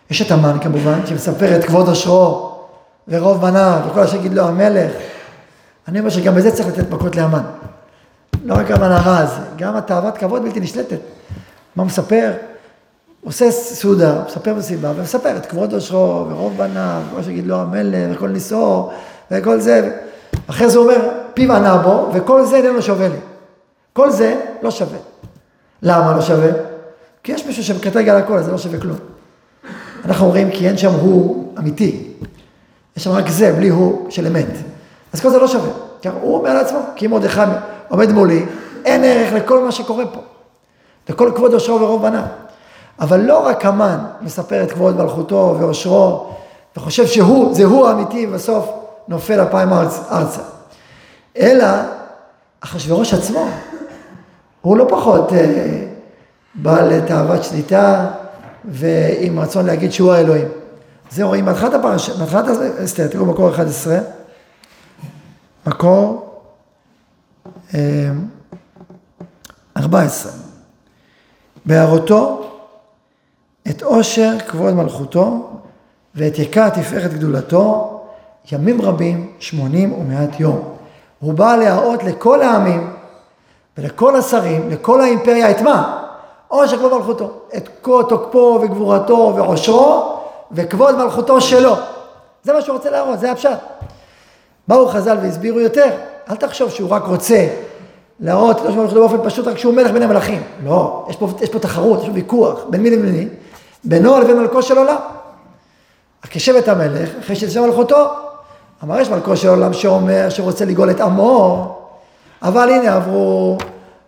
[0.09, 2.55] יש את המן כמובן, שמספר את כבוד עושרו
[3.07, 4.91] ורוב בניו וכל אשר יגיד לו המלך.
[5.87, 7.43] אני אומר שגם בזה צריך לתת מכות לאמן.
[8.43, 10.99] לא רק הרע הזה, גם התאוות כבוד בלתי נשלטת.
[11.75, 12.31] מה מספר?
[13.23, 18.29] עושה סעודה, מספר מסיבה, ומספר את כבוד עושרו ורוב בניו, כמו שיגיד לו המלך וכל
[18.29, 18.91] נישואו
[19.31, 19.97] וכל זה.
[20.47, 23.17] אחרי זה הוא אומר, פיו ענה בו, וכל זה איננו שווה לי.
[23.93, 24.97] כל זה לא שווה.
[25.81, 26.49] למה לא שווה?
[27.23, 28.97] כי יש מישהו שמקטרג על הכל, אז זה לא שווה כלום.
[30.05, 32.07] אנחנו אומרים כי אין שם הוא אמיתי.
[32.97, 34.47] יש שם רק זה, בלי הוא של אמת.
[35.13, 35.71] אז כל זה לא שווה.
[36.21, 37.47] הוא אומר לעצמו, כי אם עוד אחד
[37.91, 38.45] עומד מולי,
[38.85, 40.19] אין ערך לכל מה שקורה פה.
[41.09, 42.23] לכל כבוד עושרו ורוב בניו.
[42.99, 46.29] אבל לא רק המן מספר את כבוד מלכותו ועושרו,
[46.77, 48.69] וחושב שהוא, זה הוא האמיתי, ובסוף
[49.07, 49.73] נופל אפיים
[50.11, 50.41] ארצה.
[51.37, 51.67] אלא
[52.61, 53.47] אחשוורוש עצמו,
[54.61, 55.85] הוא לא פחות אה,
[56.55, 58.07] בעל תאוות שליטה
[58.65, 60.47] ועם רצון להגיד שהוא האלוהים.
[61.11, 62.45] זה רואים מהתחלת הפרשה, מהתחלת
[62.83, 63.97] אסתר, תראו מקור 11,
[65.67, 66.30] מקור
[69.77, 70.31] 14.
[70.31, 70.37] אה,
[71.65, 72.51] בהערותו
[73.69, 75.49] את עושר כבוד מלכותו
[76.15, 77.97] ואת יקר תפארת גדולתו
[78.51, 80.75] ימים רבים, שמונים ומעט יום.
[81.19, 82.93] הוא בא להראות לכל העמים
[83.77, 86.03] ולכל השרים, לכל האימפריה, את מה?
[86.47, 87.31] עושר כבוד מלכותו.
[87.57, 90.17] את כל תוקפו וגבורתו ועושרו
[90.51, 91.75] וכבוד מלכותו שלו.
[92.43, 93.59] זה מה שהוא רוצה להראות, זה הפשט.
[94.67, 95.89] באו חז"ל והסבירו יותר,
[96.31, 97.47] אל תחשוב שהוא רק רוצה
[98.19, 100.41] להראות את מלכותו באופן פשוט רק שהוא מלך בין המלכים.
[100.65, 103.27] לא, יש פה, יש פה תחרות, יש פה ויכוח בין מי לבין מי,
[103.83, 104.97] בינו לבין מלכו של עולם.
[106.29, 108.09] כשבט המלך, אחרי שזה מלכותו,
[108.83, 111.77] אמר יש מלכו של עולם שאומר שרוצה לגאול את עמו,
[112.41, 113.57] אבל הנה עברו,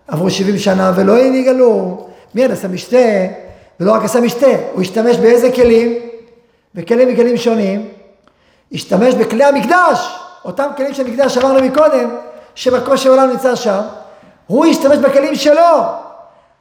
[0.07, 2.07] עברו 70 שנה ולא נגאלו.
[2.35, 2.97] מיד עשה משתה,
[3.79, 5.93] ולא רק עשה משתה, הוא השתמש באיזה כלים?
[6.75, 7.87] בכלים מכלים שונים.
[8.73, 12.09] השתמש בכלי המקדש, אותם כלים של מקדש שאמרנו מקודם,
[12.55, 13.81] שמלכו של עולם נמצא שם.
[14.47, 15.81] הוא השתמש בכלים שלו.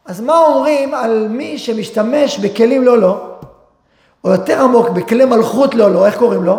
[0.07, 3.21] אז מה אומרים על מי שמשתמש בכלים לא לא,
[4.25, 6.59] או יותר עמוק, בכלי מלכות לא לא, איך קוראים לו?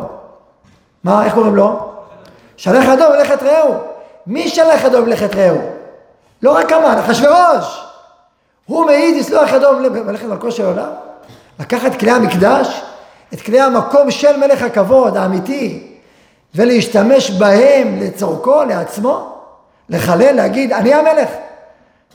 [1.04, 1.80] מה, איך קוראים לו?
[2.58, 3.74] שלח ידו מלאכת רעהו.
[4.28, 5.58] מי שלח ידו מלאכת רעהו?
[6.42, 7.84] לא רק המן, אחשוורוש.
[8.66, 9.68] הוא מעיד לסלוח ידו
[10.06, 10.90] מלאכת מלכו של עולם.
[11.60, 12.82] לקחת כלי המקדש,
[13.34, 15.93] את כלי המקום של מלך הכבוד האמיתי,
[16.56, 19.36] ולהשתמש בהם לצורכו, לעצמו,
[19.90, 21.30] לחלל, להגיד, אני המלך.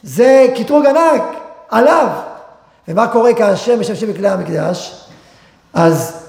[0.03, 1.23] זה קטרוג ענק
[1.71, 2.09] עליו.
[2.89, 5.05] ומה קורה כאשר משתמשים בכלי המקדש?
[5.75, 6.27] אז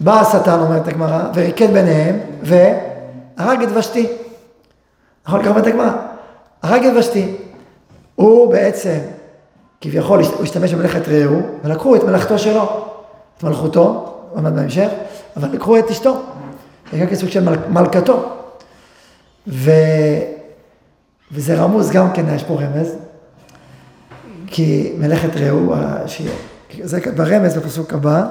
[0.00, 4.06] בא השטן, אומרת הגמרא, וריקד ביניהם, והרג את ושתי.
[5.26, 5.90] נכון, ככה אומרת הגמרא.
[6.62, 7.36] הרג את ושתי.
[8.14, 8.98] הוא בעצם,
[9.80, 12.86] כביכול, הוא השתמש במלאכת רעהו, ולקחו את מלאכתו שלו,
[13.38, 14.88] את מלכותו, הוא עמד בהמשך,
[15.36, 16.22] אבל לקחו את אשתו,
[16.92, 18.32] זה גם כסוג של מל, מלכתו.
[19.46, 19.70] ו...
[21.32, 22.94] וזה רמוז גם כן, יש פה רמז,
[24.46, 25.74] כי מלאכת רעהו,
[26.82, 28.26] זה ברמז בפסוק הבא,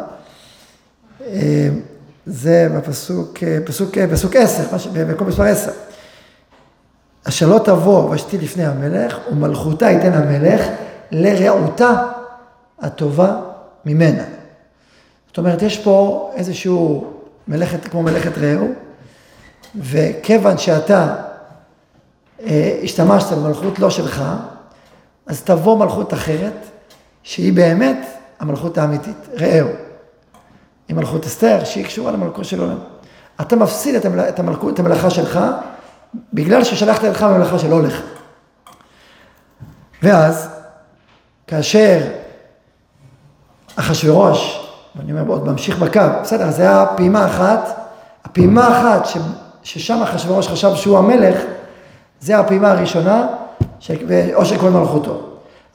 [1.28, 1.69] אה,
[2.26, 5.71] זה בפסוק, אה, פסוק, אה, פסוק עשר, במקום מספר עשר.
[7.24, 10.65] אשר לא תבוא ושתי לפני המלך, ומלכותה ייתן המלך
[11.12, 12.08] לרעותה
[12.80, 13.41] הטובה
[13.86, 14.24] ממנה.
[15.28, 17.13] זאת אומרת, יש פה איזשהו
[17.47, 18.73] מלאכת, כמו מלאכת רעהו,
[19.75, 21.15] וכיוון שאתה
[22.45, 24.23] אה, השתמשת במלכות לא שלך,
[25.25, 26.54] אז תבוא מלכות אחרת,
[27.23, 27.97] שהיא באמת
[28.39, 29.69] המלכות האמיתית, רעהו.
[30.89, 32.77] עם מלכות אסתר, שהיא קשורה למלכות של עולם.
[33.41, 35.39] אתה מפסיד את, המלכות, את המלאכה שלך,
[36.34, 38.01] בגלל ששלחת לך במלאכה שלא לך.
[40.04, 40.49] ואז,
[41.47, 41.99] כאשר
[43.75, 44.61] אחשוורוש,
[44.95, 47.89] ואני אומר עוד ממשיך בקו, בסדר, זה היה פעימה אחת,
[48.25, 49.08] הפעימה אחת
[49.63, 51.41] ששם אחשוורוש חשב שהוא המלך,
[52.19, 53.27] זה הפעימה הראשונה,
[53.80, 53.95] של
[54.34, 55.21] עושק כל מלכותו.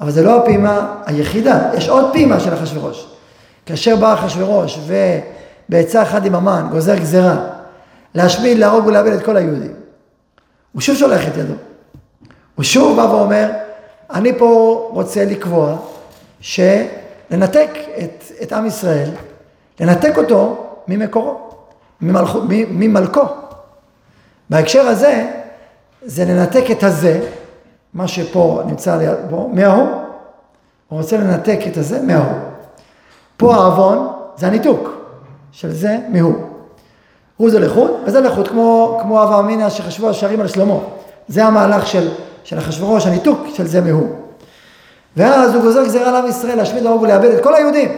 [0.00, 3.06] אבל זה לא הפעימה היחידה, יש עוד פעימה של אחשוורוש.
[3.66, 4.78] כאשר בא אחשוורוש
[5.68, 7.36] ובעצה אחת עם המן גוזר גזרה
[8.14, 9.72] להשמיד, להרוג ולאבד את כל היהודים,
[10.72, 11.54] הוא שוב שולח את ידו.
[12.54, 13.50] הוא שוב בא ואומר,
[14.10, 15.76] אני פה רוצה לקבוע
[17.30, 19.10] שלנתק את, את עם ישראל,
[19.80, 21.50] לנתק אותו ממקורו,
[22.00, 23.24] ממלכו, ממלכו.
[24.50, 25.30] בהקשר הזה,
[26.02, 27.20] זה לנתק את הזה,
[27.94, 29.88] מה שפה נמצא ליד בו, מההוא.
[30.88, 32.38] הוא רוצה לנתק את הזה מההוא.
[33.36, 34.88] פה העוון זה הניתוק
[35.52, 36.34] של זה מהוא.
[37.36, 40.78] הוא זה לחוד וזה לחוד, כמו, כמו אב אמינא שחשבו השערים על שלמה.
[41.28, 42.10] זה המהלך של,
[42.44, 44.25] של אחשוורוש, הניתוק של זה מהוא.
[45.16, 47.88] ואז הוא גוזר גזירה לעם ישראל להשמיד להרוג ולאבד את כל היהודים.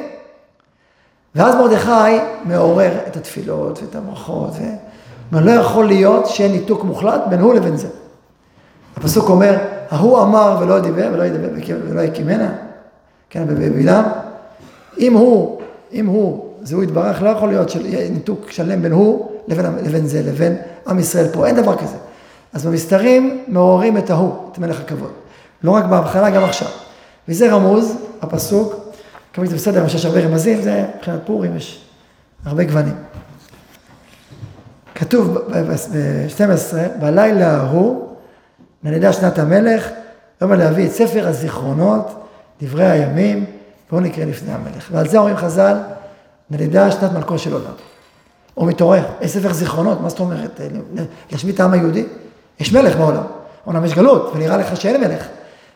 [1.35, 4.51] ואז מרדכי מעורר את התפילות ואת הברכות,
[5.33, 7.89] ואומר, לא יכול להיות שיהיה ניתוק מוחלט בין הוא לבין זה.
[8.97, 9.57] הפסוק אומר,
[9.91, 11.49] ההוא אמר ולא דיבר ולא ידבר
[11.91, 12.53] ולא יקימנה,
[13.31, 14.05] כן, בבלעם.
[14.99, 15.61] אם הוא,
[15.93, 20.07] אם הוא, זה הוא יתברך, לא יכול להיות שיהיה ניתוק שלם בין הוא לבין, לבין
[20.07, 20.57] זה, לבין
[20.89, 21.97] עם ישראל פה, אין דבר כזה.
[22.53, 25.11] אז במסתרים מעוררים את ההוא, את מלך הכבוד.
[25.63, 26.69] לא רק בהבחנה, גם עכשיו.
[27.29, 28.75] וזה רמוז, הפסוק,
[29.33, 31.85] כמובן זה בסדר, שיש הרבה רמזים, זה מבחינת פורים, יש
[32.45, 32.95] הרבה גוונים.
[34.95, 38.09] כתוב ב-12, בלילה ההוא,
[38.83, 39.89] נדע שנת המלך,
[40.41, 42.25] יום להביא את ספר הזיכרונות,
[42.63, 43.45] דברי הימים,
[43.91, 44.89] בואו נקרא לפני המלך.
[44.93, 45.77] ועל זה אומרים חז"ל,
[46.51, 47.73] נדע שנת מלכו של עולם.
[48.55, 50.61] הוא מתעורר, יש ספר זיכרונות, מה זאת אומרת?
[51.33, 52.07] להשמיט את העם היהודי?
[52.61, 53.25] יש מלך בעולם,
[53.67, 55.27] אומנם יש גלות, ונראה לך שאין מלך.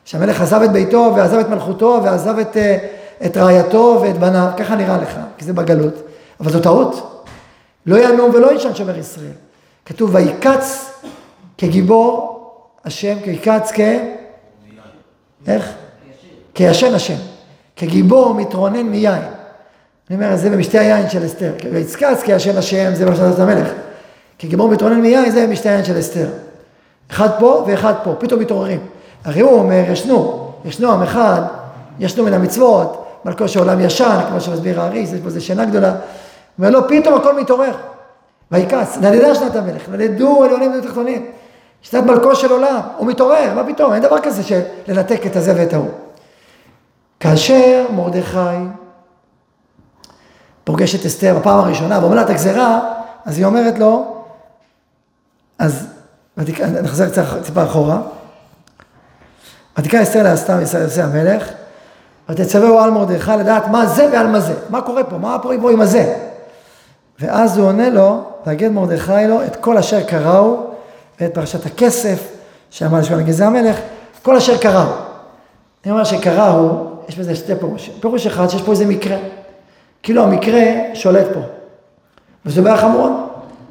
[0.05, 2.79] שהמלך עזב את ביתו ועזב את מלכותו ועזב את, אה,
[3.27, 5.95] את רעייתו ואת בניו, ככה נראה לך, כי זה בגלות,
[6.41, 7.25] אבל זו טעות.
[7.87, 9.33] לא ינום ולא ישן שומר ישראל.
[9.87, 10.91] כתוב ויקץ
[11.59, 12.39] כגיבור
[12.85, 13.81] השם, ויקץ כ...
[15.47, 15.73] איך?
[16.55, 17.17] כישן השם.
[17.77, 19.23] כגיבור מתרונן מיין.
[20.11, 21.53] אני אומר, זה במשתה היין של אסתר.
[21.73, 23.69] ויצקץ כישן השם, זה שעשת המלך.
[24.39, 26.29] כגיבור מתרונן מיין, זה במשתה היין של אסתר.
[27.11, 28.81] אחד פה ואחד פה, פתאום מתעוררים.
[29.25, 31.43] הרי הוא אומר, ישנו, ישנו עם אחד,
[31.99, 35.95] ישנו מן המצוות, מלכו של עולם ישן, כמו שמסביר האריס, יש פה איזה שינה גדולה.
[36.59, 37.77] אומר לו, פתאום הכל מתעורר.
[38.51, 41.27] ויקץ, נדדה שנת המלך, נדדו עליונים ותחתונים.
[41.83, 45.53] שנת מלכו של עולם, הוא מתעורר, מה פתאום, אין דבר כזה של לנתק את הזה
[45.57, 45.91] ואת ההוא.
[47.21, 48.39] כאשר מרדכי
[50.65, 52.81] פוגש את אסתר בפעם הראשונה את הגזרה,
[53.25, 54.17] אז היא אומרת לו,
[55.59, 55.87] אז
[56.83, 58.01] נחזר קצת אחורה,
[59.79, 61.49] ותקרא אסתר לאסתר ישראל יוסי המלך,
[62.29, 65.81] ותצווהו על מרדכי לדעת מה זה ועל מה זה, מה קורה פה, מה פה עם
[65.81, 66.15] הזה.
[67.21, 70.67] ואז הוא עונה לו, ויגד מרדכי לו את כל אשר קראו,
[71.21, 72.29] ואת פרשת הכסף,
[72.71, 73.77] שאמר לשמוע לגזי המלך,
[74.23, 74.93] כל אשר קראו.
[75.85, 77.95] אני אומר שקראו, יש בזה שתי פירושים.
[78.01, 79.17] פירוש אחד, שיש פה איזה מקרה.
[80.03, 80.63] כאילו המקרה
[80.95, 81.41] שולט פה.
[82.47, 83.11] וזה בעיה חמורה,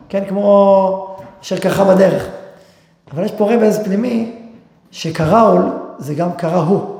[0.10, 2.28] כן, כמו אשר קרחה בדרך.
[3.14, 4.36] אבל יש פה רמז פנימי,
[4.92, 5.62] שקראול
[6.00, 7.00] זה גם קרא הוא.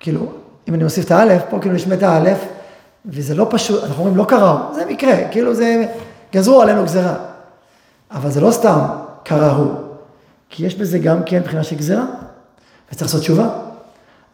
[0.00, 0.26] כאילו,
[0.68, 2.38] אם אני מוסיף את האלף, פה כאילו נשמע את האלף,
[3.06, 5.84] וזה לא פשוט, אנחנו אומרים לא קראו, זה מקרה, כאילו זה,
[6.32, 7.14] גזרו עלינו גזרה.
[8.10, 8.78] אבל זה לא סתם
[9.22, 9.72] קרא הוא,
[10.50, 12.04] כי יש בזה גם כן מבחינה של גזרה,
[12.88, 13.48] וצריך לעשות תשובה.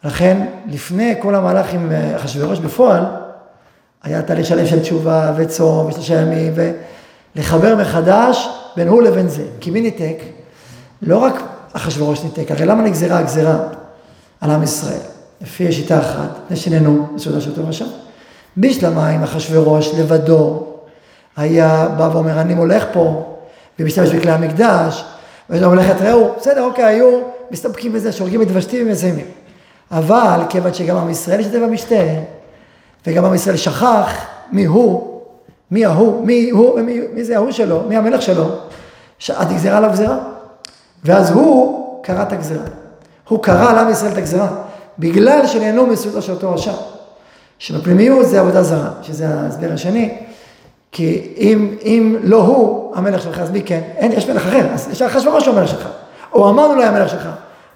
[0.03, 3.03] לכן, לפני כל המהלך עם אה, אחשוורוש בפועל,
[4.03, 6.53] היה תהליך שלם של תשובה וצום ושלושה ימים,
[7.35, 9.45] ולחבר מחדש בין הוא לבין זה.
[9.59, 10.17] כי מי ניתק?
[11.01, 11.41] לא רק
[11.73, 13.57] אחשוורוש ניתק, הרי למה נגזרה הגזרה
[14.41, 14.99] על עם ישראל?
[15.41, 17.85] לפי שיטה אחת, לפני שננו בסעודה של טוב ושם.
[18.57, 20.63] בשלמה עם אחשוורוש לבדו
[21.37, 23.35] היה בא ואומר, אני מולך פה,
[23.79, 25.05] ומשתמש בכלי המקדש,
[25.49, 27.21] ואומר מלאכת ראו, בסדר, אוקיי, היו
[27.51, 29.25] מסתפקים בזה, שהורגים את ושתי ומסיימים.
[29.91, 31.95] אבל כיוון שגם עם ישראל השתתף במשתה,
[33.07, 35.21] וגם עם ישראל שכח מי הוא,
[35.71, 38.49] מי ההוא, מי הוא ומי מי זה ההוא שלו, מי המלך שלו,
[39.19, 40.32] שעד יגזרה עליו גזירה.
[41.05, 42.65] ואז הוא קרא את הגזירה.
[43.29, 44.47] הוא קרא לעם ישראל את הגזירה,
[44.99, 46.73] בגלל שנהנו מסעודו של אותו רשע.
[47.59, 50.17] שבפנימיות זה עבודה זרה, שזה ההסבר השני.
[50.91, 53.81] כי אם, אם לא הוא המלך שלך, אז מי כן?
[53.95, 55.87] אין, יש מלך אחר, אז יש אחשוורוש הוא המלך שלך.
[56.33, 57.29] או אמרנו לו המלך שלך,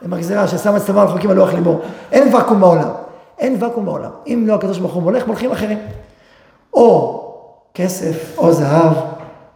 [0.05, 1.79] עם הגזירה ששמה צבא על חוקים על לוח ליבו.
[2.11, 2.89] אין ואקום בעולם.
[3.39, 4.09] אין ואקום בעולם.
[4.27, 5.77] אם לא הקדוש ברוך הוא מולך, מולכים אחרים.
[6.73, 7.23] או
[7.73, 8.93] כסף, או זהב,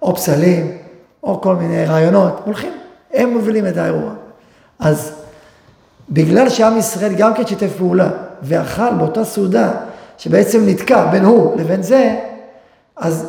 [0.02, 0.78] או פסלים,
[1.24, 2.81] או כל מיני רעיונות, מולכים.
[3.14, 4.12] הם מובילים את האירוע.
[4.80, 5.12] אז
[6.10, 8.10] בגלל שעם ישראל גם כן שיתף פעולה,
[8.42, 9.72] ואכל באותה סעודה,
[10.18, 12.16] שבעצם נתקע בין הוא לבין זה,
[12.98, 13.28] אז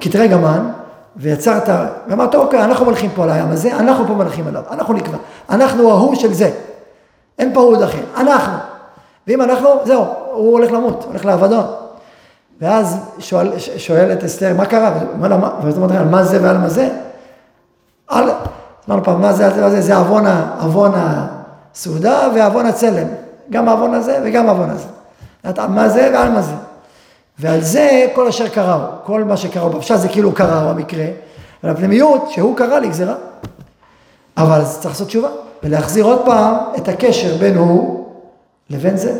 [0.00, 0.70] כתרי גמן,
[1.16, 1.68] ויצרת,
[2.08, 5.18] ואמרת, אוקיי, אנחנו מלכים פה על הים הזה, אנחנו פה מלכים עליו, אנחנו נקבע.
[5.50, 6.50] אנחנו ההוא של זה.
[7.38, 8.58] אין פה עוד אחר, אנחנו.
[9.26, 11.64] ואם אנחנו, זהו, הוא הולך למות, הולך לאבדון.
[12.60, 14.92] ואז שואל, שואל את אסתר, מה קרה?
[15.62, 16.88] ואז אומרת, מה זה ועל מה זה?
[18.08, 18.30] על,
[18.88, 23.06] אמרנו פעם, מה זה, זה, זה, זה עוון, הסעודה ועוון הצלם.
[23.50, 24.88] גם העוון הזה וגם העוון הזה.
[25.68, 26.52] מה זה ועל מה זה.
[27.38, 31.04] ועל זה כל אשר קראו, כל מה שקראו בפשט זה כאילו קראו המקרה,
[31.64, 33.14] אבל הפנימיות שהוא קרא לי גזירה.
[34.36, 35.28] אבל צריך לעשות תשובה,
[35.62, 38.06] ולהחזיר עוד פעם את הקשר בין הוא
[38.70, 39.12] לבין זה.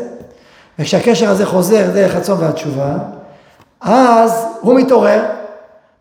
[0.79, 2.93] וכשהקשר הזה חוזר דרך הצום והתשובה,
[3.81, 5.23] אז הוא מתעורר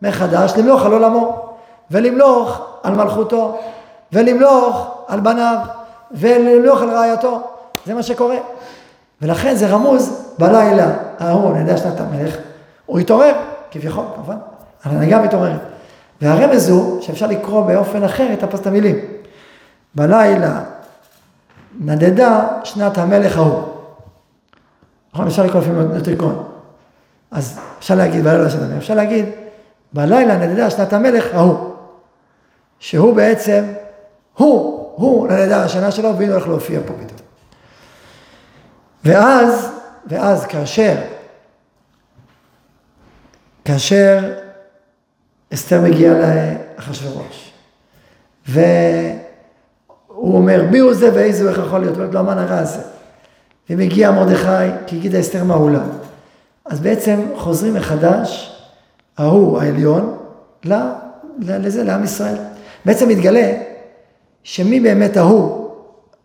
[0.02, 1.45] מחדש למלוך על עולמו,
[1.90, 3.58] ולמלוך על מלכותו,
[4.12, 5.58] ולמלוך על בניו,
[6.10, 7.40] ולמלוך על רעייתו.
[7.86, 8.36] זה מה שקורה.
[9.22, 12.36] ולכן זה רמוז בלילה ההוא, אני יודע שנת המלך,
[12.86, 13.32] הוא התעורר,
[13.70, 14.36] כביכול, כמובן,
[14.84, 15.60] ההנהגה מתעוררת.
[16.20, 18.96] והרמז הוא שאפשר לקרוא באופן אחר את הפסט המילים.
[19.94, 20.60] בלילה
[21.80, 23.62] נדדה שנת המלך ההוא.
[25.14, 26.44] נכון, אפשר לקרוא לפעמים נוטריקון.
[27.30, 29.24] אז אפשר להגיד בלילה שנת המלך, אפשר להגיד
[29.92, 31.75] בלילה נדדה שנת המלך ההוא.
[32.78, 33.64] שהוא בעצם,
[34.34, 37.18] הוא, הוא נדדה השנה שלו והנה הולך להופיע פה פתאום.
[39.04, 39.68] ואז,
[40.06, 40.94] ואז כאשר,
[43.64, 44.32] כאשר
[45.54, 46.14] אסתר מגיעה
[46.78, 47.52] לאחשוורוש,
[48.48, 48.76] והוא
[50.18, 51.96] אומר, מי הוא זה ואיזה הוא איך יכול להיות?
[51.96, 52.82] הוא אומר לו, המן הרע הזה.
[53.70, 55.82] ומגיע מרדכי, כי הגידה אסתר מעולה.
[56.64, 58.60] אז בעצם חוזרים מחדש,
[59.18, 60.16] ההוא העליון,
[61.38, 62.36] לזה, לעם ישראל.
[62.86, 63.52] בעצם מתגלה
[64.42, 65.70] שמי באמת ההוא,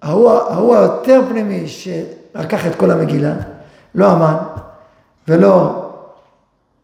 [0.02, 1.88] ההוא, ההוא היותר פנימי, ש...
[2.36, 3.34] לקח את כל המגילה,
[3.96, 4.38] לא המן
[5.28, 5.86] ולא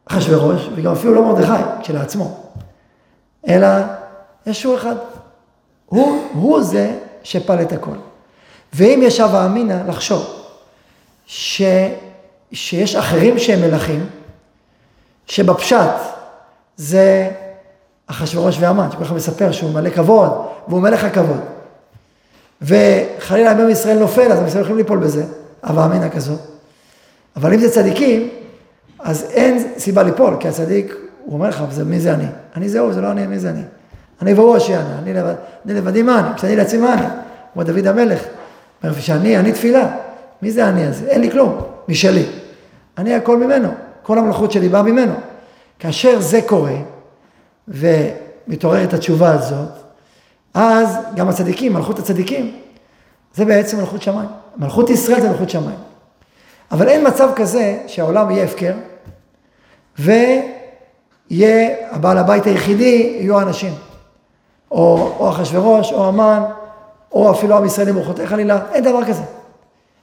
[0.05, 2.38] אחשוורוש, וגם אפילו לא מרדכי כשלעצמו,
[3.47, 3.67] אלא
[4.45, 4.95] ישו אחד.
[5.86, 7.95] הוא, הוא זה שפל את הכל.
[8.73, 10.43] ואם יש הווה אמינא, לחשוב
[11.25, 11.61] ש,
[12.51, 14.09] שיש אחרים שהם מלכים,
[15.25, 15.95] שבפשט
[16.78, 17.32] זה
[18.08, 20.32] אחשוורוש והמן, שכל אחד מספר שהוא מלא כבוד,
[20.68, 21.39] והוא מלך הכבוד.
[22.62, 25.26] וחלילה אם ישראל נופל, אז הם יכולים ליפול בזה,
[25.68, 26.39] הווה אמינא כזאת.
[27.36, 28.30] אבל אם זה צדיקים,
[28.99, 30.95] אז אין סיבה ליפול, כי הצדיק,
[31.26, 32.26] הוא אומר לך, מי זה אני?
[32.55, 33.62] אני זה הוא, זה לא אני, מי זה אני?
[34.22, 35.34] אני והוא הושיענה, אני, לבד,
[35.66, 36.28] אני לבדי מה אני?
[36.36, 37.05] כשאני לעצמי מה אני?
[37.53, 38.24] כמו דוד המלך,
[38.84, 39.89] אומר שאני, אני תפילה.
[40.41, 41.05] מי זה אני הזה?
[41.08, 42.26] אין לי כלום, משלי.
[42.97, 43.70] אני הכל ממנו,
[44.03, 45.14] כל המלכות שלי באה ממנו.
[45.80, 46.76] כאשר זה קורה,
[47.68, 49.70] ומתעוררת התשובה הזאת,
[50.53, 52.55] אז גם הצדיקים, מלכות הצדיקים,
[53.36, 54.30] זה בעצם מלכות שמיים.
[54.57, 55.78] מלכות ישראל זה מלכות שמיים.
[56.72, 58.74] אבל אין מצב כזה שהעולם יהיה הפקר,
[59.99, 63.74] ויהיה הבעל הבית היחידי, יהיו האנשים.
[64.72, 66.43] או אחשורוש, או המן,
[67.11, 69.24] או אפילו עם ישראל למרוחותיך חלילה, אין דבר כזה.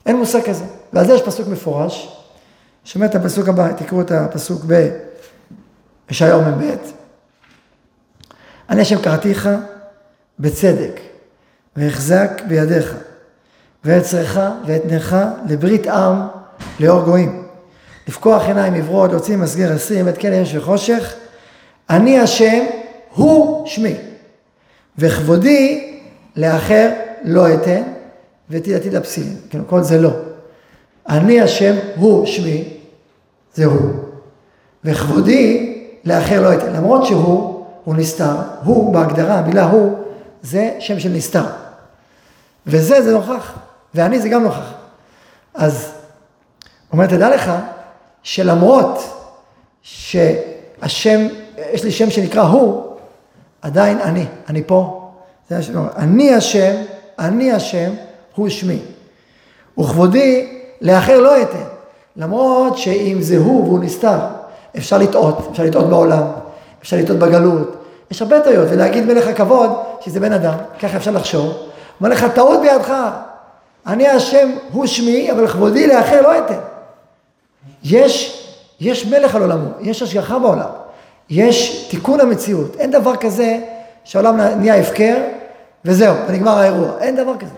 [0.05, 0.65] אין מושג כזה.
[0.93, 2.17] ועל זה יש פסוק מפורש,
[2.85, 4.61] שומע את הפסוק הבא, תקראו את הפסוק
[6.07, 6.75] בישעיהו מ"ב.
[8.69, 9.49] אני השם קראתיך
[10.39, 10.99] בצדק,
[11.75, 12.95] והחזק בידיך,
[13.83, 15.17] ואצרך ואתנך
[15.49, 16.15] לברית עם
[16.79, 17.45] לאור גויים.
[18.07, 21.13] לפקוח עיניים עברות, להוציא מסגר אסים, את כן יש וחושך.
[21.89, 22.63] אני השם,
[23.09, 23.95] הוא שמי.
[24.97, 25.91] וכבודי
[26.35, 26.89] לאחר
[27.23, 27.83] לא אתן,
[28.49, 29.35] ותהילתי לפסילים.
[29.49, 30.11] כן, כל זה לא.
[31.09, 32.63] אני השם, הוא שמי,
[33.53, 33.91] זה הוא.
[34.83, 36.73] וכבודי לאחר לא אתן.
[36.73, 37.54] למרות שהוא,
[37.85, 39.97] הוא נסתר, הוא בהגדרה, המילה הוא,
[40.41, 41.45] זה שם של נסתר.
[42.67, 43.53] וזה, זה נוכח.
[43.95, 44.73] ואני זה גם נוכח.
[45.53, 45.91] אז,
[46.93, 47.51] אומר, תדע לך,
[48.23, 48.99] שלמרות
[49.81, 51.27] שהשם,
[51.73, 52.83] יש לי שם שנקרא הוא,
[53.61, 55.11] עדיין אני, אני פה.
[55.49, 56.75] זה השם, אני השם,
[57.19, 57.93] אני השם,
[58.35, 58.79] הוא שמי.
[59.79, 61.63] וכבודי לאחר לא אתן.
[62.15, 64.17] למרות שאם זה הוא והוא נסתר,
[64.77, 66.23] אפשר לטעות, אפשר לטעות בעולם,
[66.85, 69.69] אפשר לטעות בגלות, יש הרבה טעויות, ולהגיד מלך הכבוד,
[70.01, 71.53] שזה בן אדם, ככה אפשר לחשוב,
[71.99, 72.93] אומר לך, טעות בידך,
[73.87, 76.59] אני השם הוא שמי, אבל כבודי לאחר לא אתן.
[77.83, 78.43] יש,
[78.79, 80.69] יש מלך על עולמו, יש השגחה בעולם,
[81.29, 83.59] יש תיקון המציאות, אין דבר כזה
[84.03, 85.17] שהעולם נהיה הפקר,
[85.85, 87.51] וזהו, ונגמר האירוע, אין דבר כזה.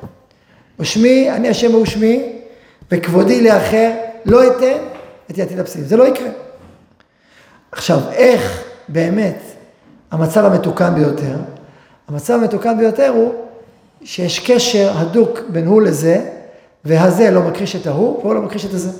[0.79, 2.33] ושמי, אני השם הוא שמי,
[2.91, 3.91] וכבודי לאחר
[4.25, 4.77] לא אתן
[5.31, 6.29] את יתיד הפסיעים, זה לא יקרה.
[7.71, 9.41] עכשיו, איך באמת
[10.11, 11.35] המצב המתוקן ביותר?
[12.07, 13.33] המצב המתוקן ביותר הוא
[14.03, 16.29] שיש קשר הדוק בין הוא לזה,
[16.85, 18.91] והזה לא מכחיש את ההוא, והוא לא מכחיש את הזה.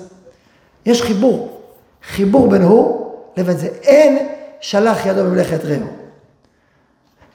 [0.86, 1.62] יש חיבור,
[2.08, 3.68] חיבור בין הוא לבין זה.
[3.68, 4.28] אין
[4.60, 5.88] שלח ידו במלאכת רעהו.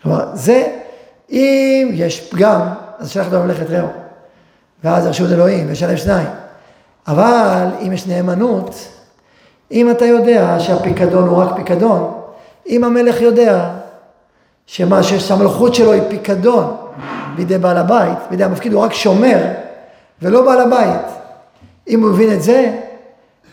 [0.03, 0.77] כלומר, זה,
[1.31, 2.61] אם יש פגם,
[2.99, 3.89] אז שלח אותו למלאכת רעו.
[4.85, 6.29] ואז ירשו את אלוהים, וישלם שניים.
[7.07, 8.89] אבל אם יש נאמנות,
[9.73, 12.22] אם אתה יודע שהפיקדון הוא רק פיקדון,
[12.67, 13.71] אם המלך יודע
[14.67, 16.77] שמה, שהמלכות שלו היא פיקדון
[17.37, 19.39] בידי בעל הבית, בידי המפקיד, הוא רק שומר
[20.23, 21.07] ולא בעל הבית.
[21.89, 22.73] אם הוא מבין את זה,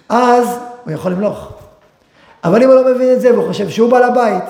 [0.10, 0.48] אז
[0.86, 1.52] הוא יכול למלוך.
[2.44, 4.44] אבל אם הוא לא מבין את זה והוא חושב שהוא בעל הבית,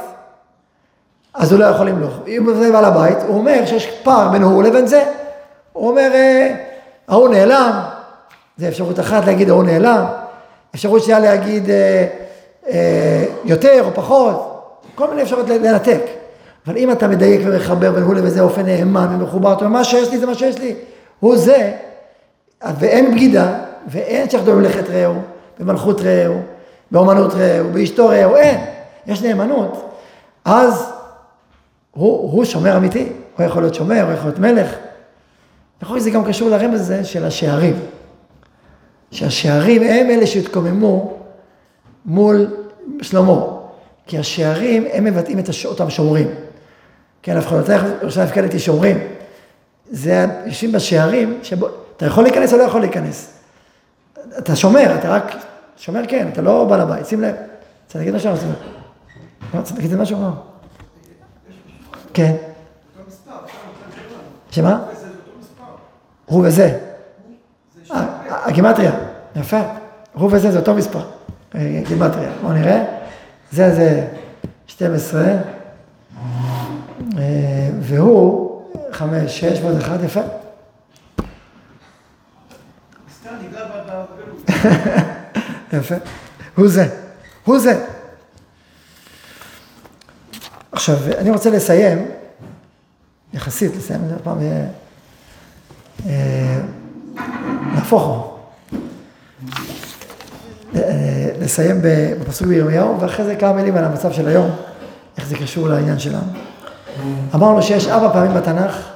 [1.34, 2.14] אז הוא לא יכול למלוך.
[2.28, 5.04] אם הוא בעל הבית, הוא אומר שיש פער בין הוא לבין זה.
[5.74, 6.56] הוא אומר, אה,
[7.08, 7.82] ההוא נעלם,
[8.58, 10.06] זה אפשרות אחת להגיד ההוא נעלם,
[10.76, 12.08] אפשרות שנייה להגיד אה,
[12.68, 14.49] אה, יותר או פחות,
[14.96, 16.02] כל מיני אפשרויות לנתק.
[16.68, 19.84] אבל אם אתה מדייק ומחבר בין הוא לבין זה אופן נאמן ומחובר, אתה אומר, מה
[19.84, 20.76] שיש לי זה מה שיש לי,
[21.20, 21.72] הוא זה,
[22.80, 25.16] ואין בגידה, ואין שחדו במלאכת רעהו,
[25.60, 26.42] במלכות רעהו,
[26.92, 28.60] באומנות רעהו, באשתו רעהו, אין,
[29.08, 29.90] יש נאמנות,
[30.46, 30.92] אז
[31.92, 34.76] הוא, הוא שומר אמיתי, הוא יכול להיות שומר, הוא יכול להיות מלך.
[35.82, 37.80] להיות שזה גם קשור לרמז הזה של השערים.
[39.12, 41.14] שהשערים הם אלה שהתקוממו
[42.06, 42.48] מול
[43.02, 43.59] שלמה.
[44.10, 45.66] כי השערים הם מבטאים את הש...
[45.66, 46.28] אותם שומרים.
[47.22, 48.98] כן, הבחנותיך ירושלים הפקדת היא שומרים.
[49.92, 53.34] זה יושבים בשערים, שבו, אתה יכול להיכנס או לא יכול להיכנס.
[54.38, 55.36] אתה שומר, אתה רק
[55.78, 57.36] שומר כן, אתה לא בעל הבית, שים לב.
[57.86, 58.32] רוצה להגיד משהו?
[59.54, 60.18] רוצה להגיד משהו?
[62.14, 62.36] כן.
[64.52, 64.82] שמה?
[66.26, 66.78] הוא וזה.
[67.92, 68.06] אה,
[68.46, 68.92] הגימטריה,
[69.36, 69.62] יפה.
[70.14, 71.02] הוא וזה זה אותו מספר.
[71.56, 72.30] אה, גימטריה.
[72.42, 72.99] בואו נראה.
[73.52, 74.08] זה זה
[74.68, 75.22] 12,
[77.18, 80.22] אה, והוא 5, 6 ועוד 1, יפה.
[85.74, 85.96] יפה.
[86.56, 86.88] הוא זה.
[87.46, 87.86] הוא זה.
[90.72, 92.06] עכשיו, אני רוצה לסיים,
[93.34, 94.38] יחסית לסיים, פעם,
[96.06, 96.62] אה,
[97.74, 98.39] נהפוך הוא.
[100.76, 101.80] אה, לסיים
[102.20, 104.50] בפסוק בירמיהו, ואחרי זה כמה מילים על המצב של היום,
[105.18, 106.32] איך זה קשור לעניין שלנו.
[107.36, 108.90] אמרנו שיש ארבע פעמים בתנ"ך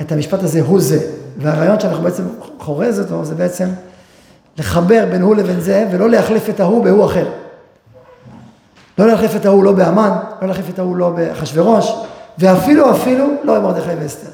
[0.00, 2.22] את המשפט הזה, הוא זה, והרעיון שאנחנו בעצם
[2.58, 3.68] חורז אותו, זה בעצם
[4.58, 7.30] לחבר בין הוא לבין זה, ולא להחליף את ההוא בהוא אחר.
[8.98, 10.10] לא להחליף את ההוא לא באמן,
[10.42, 11.92] לא להחליף את ההוא לא באחשוורוש,
[12.38, 14.30] ואפילו אפילו לא במרדכי ואסתר.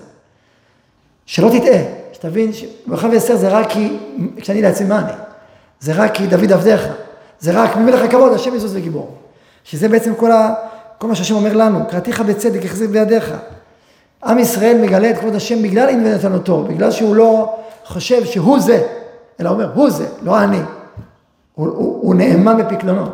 [1.27, 1.83] שלא תטעה,
[2.13, 3.99] שתבין שמרדכי ואסתר זה רק כי,
[4.37, 5.13] כשאני לעצמי מה אני?
[5.81, 6.89] זה רק כי דוד עבדיך,
[7.41, 9.17] זה רק ממלך הכבוד, השם יזוז וגיבור.
[9.65, 10.55] שזה בעצם כל, ה,
[10.99, 13.35] כל מה שהשם אומר לנו, קראתיך בצדק, החזיק בידיך.
[14.25, 18.83] עם ישראל מגלה את כבוד השם בגלל אינבנתנותו, בגלל שהוא לא חושב שהוא זה,
[19.41, 20.61] אלא אומר, הוא זה, לא אני.
[21.55, 23.07] הוא, הוא, הוא נאמן בפקלונו.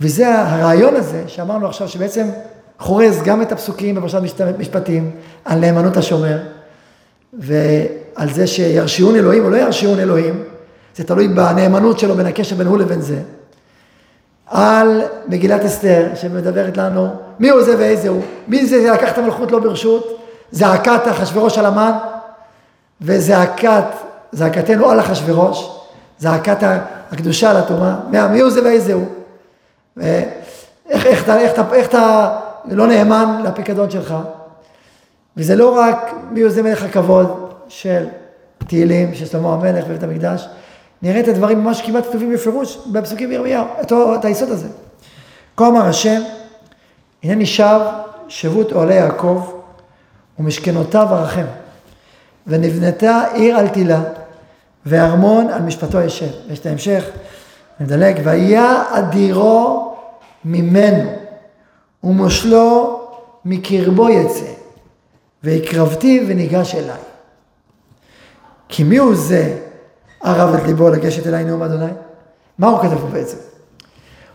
[0.00, 2.26] וזה הרעיון הזה שאמרנו עכשיו, שבעצם
[2.78, 4.20] חורז גם את הפסוקים בפרשת
[4.58, 5.10] משפטים,
[5.44, 6.38] על נאמנות השומר,
[7.32, 10.44] ועל זה שירשיעון אלוהים או לא ירשיעון אלוהים,
[10.96, 13.22] זה תלוי בנאמנות שלו בין הקשר בין הוא לבין זה.
[14.46, 19.50] על מגילת אסתר, שמדברת לנו מי הוא זה ואיזה הוא, מי זה לקח את המלכות
[19.50, 20.20] לא ברשות,
[20.50, 21.92] זעקת אחשוורוש על המן,
[23.00, 23.84] וזעקת,
[24.32, 25.70] זעקתנו על אחשוורוש,
[26.18, 26.56] זעקת
[27.12, 29.06] הקדושה על הטומאה, מי הוא זה ואיזה הוא.
[30.00, 34.14] איך, איך, איך, איך, איך אתה לא נאמן לפיקדון שלך.
[35.36, 38.06] וזה לא רק מי הוא זה מלך הכבוד של
[38.66, 40.48] תהילים, של שלמה המלך ובית המקדש,
[41.02, 44.68] נראה את הדברים ממש כמעט כתובים בפירוש בפסוקים בירמיהו, את, את היסוד הזה.
[45.56, 46.22] כה אמר השם,
[47.22, 47.80] הנני שב
[48.28, 49.52] שבות אוהלי יעקב
[50.38, 51.46] ומשכנותיו ארחם,
[52.46, 54.02] ונבנתה עיר על תילה,
[54.86, 56.28] וארמון על משפטו ישב.
[56.50, 57.04] יש את ההמשך,
[57.80, 59.96] נדלג, והיה אדירו
[60.44, 61.10] ממנו,
[62.04, 63.00] ומושלו
[63.44, 64.52] מקרבו יצא,
[65.42, 66.96] והקרבתי וניגש אליי.
[68.68, 69.58] כי מי הוא זה
[70.22, 71.90] ערב את ליבו לגשת אליי נאום אדוני?
[72.58, 73.36] מה הוא כתב פה בעצם?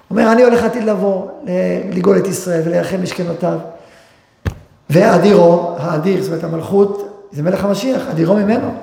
[0.08, 1.28] הוא אומר, אני הולך עתיד לבוא,
[1.92, 3.58] לגאול את ישראל ולייחם משכנותיו.
[4.90, 8.74] ואדירו, האדיר, זאת אומרת המלכות, זה מלך המשיח, אדירו ממנו.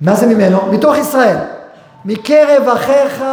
[0.00, 0.66] מה זה ממנו?
[0.72, 1.36] מתוך ישראל.
[2.04, 3.24] מקרב אחיך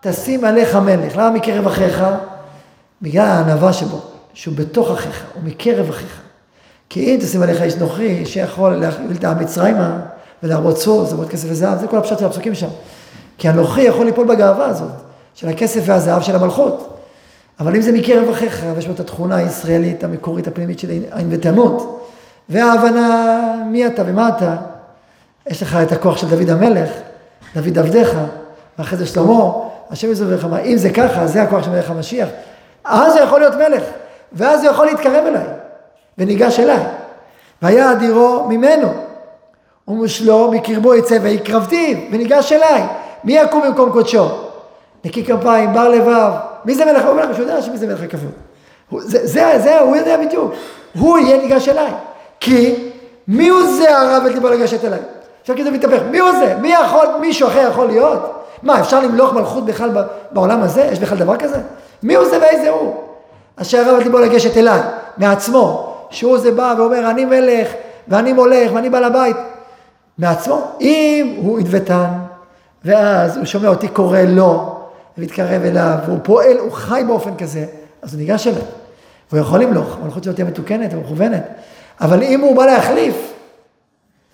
[0.00, 1.16] תשים עליך מלך.
[1.16, 2.04] למה מקרב אחיך?
[3.02, 4.00] בגלל הענווה שבו,
[4.34, 6.20] שהוא בתוך אחיך, הוא מקרב אחיך.
[6.88, 9.98] כי אם תשים עליך איש נוכרי, שיכול להוביל את העם מצרימה,
[10.44, 12.68] ולהרבות צור, זרות כסף וזהב, זה כל הפשט של הפסוקים שם.
[13.38, 14.90] כי אנוכי יכול ליפול בגאווה הזאת,
[15.34, 16.98] של הכסף והזהב של המלכות.
[17.60, 22.06] אבל אם זה מקרב אחיך, ויש בו את התכונה הישראלית המקורית הפנימית של האינבטנות,
[22.48, 24.56] וההבנה מי אתה ומה אתה,
[25.46, 26.90] יש לך את הכוח של דוד המלך,
[27.54, 28.16] דוד עבדיך,
[28.78, 29.50] ואחרי זה שלמה,
[29.90, 32.28] השם יזובך, אם זה ככה, זה הכוח של מלך המשיח,
[32.84, 33.82] אז זה יכול להיות מלך.
[34.32, 35.46] ואז הוא יכול להתקרב אליי,
[36.18, 36.82] וניגש אליי.
[37.62, 39.03] והיה אדירו ממנו,
[39.88, 42.82] ומושלו מקרבו יצא ויקרבתיו, וניגש אליי.
[43.24, 44.28] מי יקום במקום קודשו?
[45.04, 46.30] נקי כפיים, בר לבב.
[46.64, 47.04] מי זה מלך?
[47.04, 48.32] לך שהוא יודע שמי זה מלך הכבוד.
[48.98, 50.52] זה, זה, זה, הוא יודע בדיוק.
[50.98, 51.92] הוא יהיה ניגש אליי.
[52.40, 52.90] כי
[53.28, 54.98] מי הוא זה הרב את ליבו לגשת אליי?
[55.40, 56.54] עכשיו כאילו מתהפך, מי הוא זה?
[56.60, 58.44] מי יכול, מישהו אחר יכול להיות?
[58.62, 59.90] מה, אפשר למלוך מלכות בכלל
[60.30, 60.88] בעולם הזה?
[60.92, 61.58] יש בכלל דבר כזה?
[62.02, 62.94] מי הוא זה ואיזה הוא?
[63.56, 64.80] אשר הרב את ליבו לגשת אליי,
[65.16, 67.68] מעצמו, שהוא זה בא ואומר, אני מלך,
[68.08, 69.36] ואני מולך, ואני בעל הבית,
[70.18, 70.60] מעצמו.
[70.80, 72.10] אם הוא עדוותן,
[72.84, 74.80] ואז הוא שומע אותי קורא לו,
[75.18, 77.66] ומתקרב אליו, והוא פועל, הוא חי באופן כזה,
[78.02, 78.62] אז הוא ניגש אליו.
[79.32, 81.42] והוא יכול למלוך, המלכות שלו תהיה מתוקנת ומכוונת.
[82.00, 83.32] אבל אם הוא בא להחליף,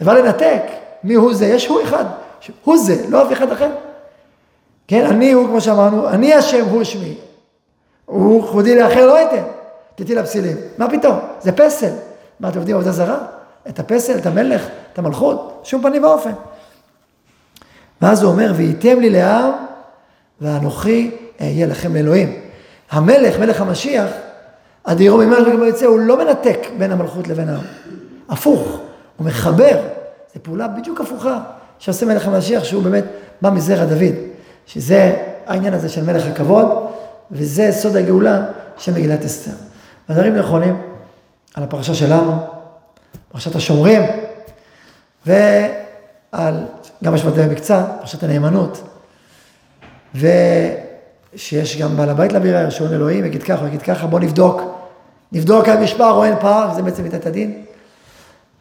[0.00, 0.62] ובא לנתק,
[1.04, 1.46] מי הוא זה?
[1.46, 2.04] יש הוא אחד.
[2.64, 3.70] הוא זה, לא אף אחד אחר.
[4.88, 7.14] כן, אני הוא, כמו שאמרנו, אני השם, הוא שמי.
[8.06, 9.42] הוא כבודי לאחר לא אתן,
[9.94, 10.56] תיתי לפסילים.
[10.78, 11.18] מה פתאום?
[11.40, 11.92] זה פסל.
[12.40, 13.18] מה, אתם עובדים עבודה זרה?
[13.68, 15.60] את הפסל, את המלך, את המלכות?
[15.64, 16.32] שום פנים ואופן.
[18.02, 19.52] ואז הוא אומר, וייתם לי לעם,
[20.40, 22.40] ואנוכי אהיה לכם אלוהים.
[22.90, 24.10] המלך, מלך המשיח,
[24.84, 27.64] אדירו ממנו וגם יוצא, הוא לא מנתק בין המלכות לבין העם.
[28.28, 28.80] הפוך,
[29.16, 29.80] הוא מחבר.
[30.34, 31.40] זו פעולה בדיוק הפוכה
[31.78, 33.04] שעושה מלך המשיח, שהוא באמת
[33.42, 34.14] בא מזרע דוד.
[34.66, 36.66] שזה העניין הזה של מלך הכבוד,
[37.30, 38.42] וזה סוד הגאולה
[38.78, 39.50] של מגילת אסתר.
[40.08, 40.76] הדברים נכונים
[41.54, 42.32] על הפרשה שלנו,
[43.32, 44.02] פרשת השומרים,
[45.26, 46.64] ועל,
[47.04, 48.82] גם השבטי במקצת, פרשת הנאמנות,
[50.14, 54.62] ושיש גם בעל הבית לבירה, ירשעון אלוהים, יגיד ככה, יגיד ככה, בוא נבדוק,
[55.32, 57.62] נבדוק האם יש פער או אין פער, זה בעצם מידת הדין.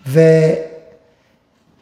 [0.07, 0.19] ו...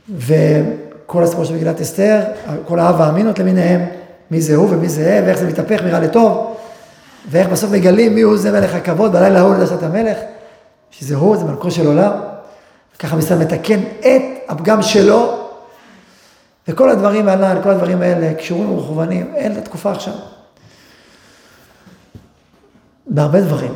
[0.10, 2.22] וכל הסיפור של מגילת אסתר,
[2.66, 3.86] כל האב והאמינות למיניהם,
[4.32, 6.58] מי זה הוא ומי זה הם, ואיך זה מתהפך מרע לטוב,
[7.30, 10.18] ואיך בסוף מגלים מי הוא זה מלך הכבוד, בלילה ההוא לדשת המלך,
[10.92, 12.12] שזה הוא, זה מלכו של עולם.
[12.98, 15.48] וככה מסתכל מתקן את הפגם שלו,
[16.68, 20.14] וכל הדברים הנ"ל, כל הדברים האלה קשורים ומכוונים, אין לתקופה עכשיו.
[23.08, 23.74] בהרבה דברים.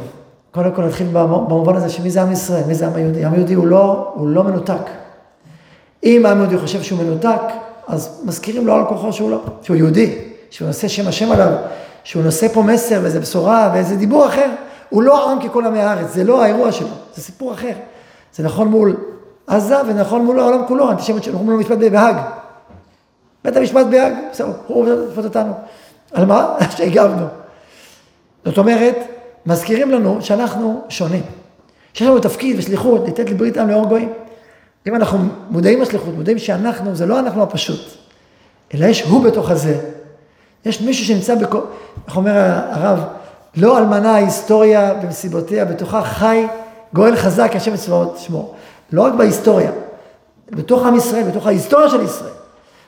[0.51, 3.25] קודם כל נתחיל במובן הזה שמי זה עם ישראל, מי זה עם היהודי.
[3.25, 4.89] עם היהודי הוא לא, הוא לא מנותק.
[6.03, 7.41] אם עם יהודי חושב שהוא מנותק,
[7.87, 10.31] אז מזכירים לו על כוחו שהוא לא, שהוא יהודי.
[10.49, 11.53] שהוא נושא שם השם עליו,
[12.03, 14.49] שהוא נושא פה מסר ואיזה בשורה ואיזה דיבור אחר,
[14.89, 17.73] הוא לא עם ככל עמי הארץ, זה לא האירוע שלו, זה סיפור אחר.
[18.35, 18.95] זה נכון מול
[19.51, 22.15] עזה ונכון מול העולם כולו, האנטישמיות שלנו, מול המשפט בהאג.
[23.43, 25.53] בית המשפט בהאג, בסדר, הוא רוצה אותנו.
[26.13, 26.55] על מה?
[26.77, 27.25] שהגבנו.
[28.45, 28.95] זאת אומרת,
[29.45, 31.23] מזכירים לנו שאנחנו שונים.
[31.93, 34.13] שיש לנו תפקיד ושליחות, לתת לברית עם לאור גויים.
[34.87, 37.81] אם אנחנו מודעים לשליחות, מודעים שאנחנו, זה לא אנחנו הפשוט,
[38.73, 39.79] אלא יש הוא בתוך הזה,
[40.65, 41.61] יש מישהו שנמצא בכל,
[42.07, 42.31] איך אומר
[42.69, 42.99] הרב,
[43.55, 46.45] לא אלמנה ההיסטוריה במסיבותיה, בתוכה חי
[46.93, 48.53] גואל חזק, השם צבאות שמו.
[48.91, 49.71] לא רק בהיסטוריה,
[50.49, 52.31] בתוך עם ישראל, בתוך ההיסטוריה של ישראל.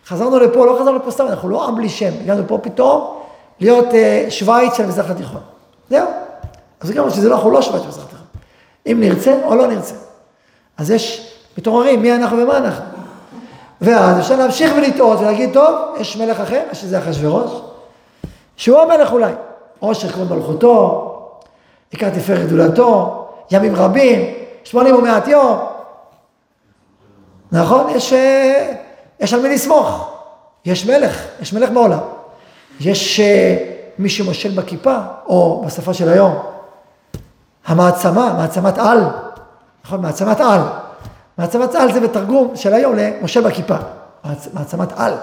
[0.07, 3.19] חזרנו לפה, לא חזרנו לפה סתם, אנחנו לא עם בלי שם, הגענו פה פתאום
[3.59, 3.95] להיות uh,
[4.29, 5.41] שווייץ של המזרח התיכון.
[5.89, 6.07] זהו.
[6.81, 8.25] אז זה גם שזה לא, אנחנו לא שווייץ של המזרח התיכון.
[8.85, 9.95] אם נרצה או לא נרצה.
[10.77, 12.85] אז יש, מתעוררים, מי אנחנו ומה אנחנו.
[13.81, 17.51] ואז אפשר להמשיך ולטעות ולהגיד, טוב, יש מלך אחר, שזה אחשוורוש,
[18.57, 19.33] שהוא המלך אולי.
[19.79, 21.09] עושר כבוד מלכותו,
[21.91, 24.33] עיקר תפארת גדולתו, ימים רבים,
[24.63, 25.72] שמונים ומעט יום.
[27.53, 27.89] נכון?
[27.89, 28.73] יש, אה,
[29.19, 30.13] יש על מי לסמוך.
[30.65, 31.99] יש מלך, יש מלך בעולם.
[32.79, 33.57] יש אה,
[33.99, 36.35] מי שמושל בכיפה, או בשפה של היום,
[37.65, 38.99] המעצמה, מעצמת על,
[39.85, 40.01] נכון?
[40.01, 40.61] מעצמת על.
[41.37, 43.75] מעצמת על זה בתרגום של היום למשה בכיפה.
[44.53, 45.13] מעצמת על,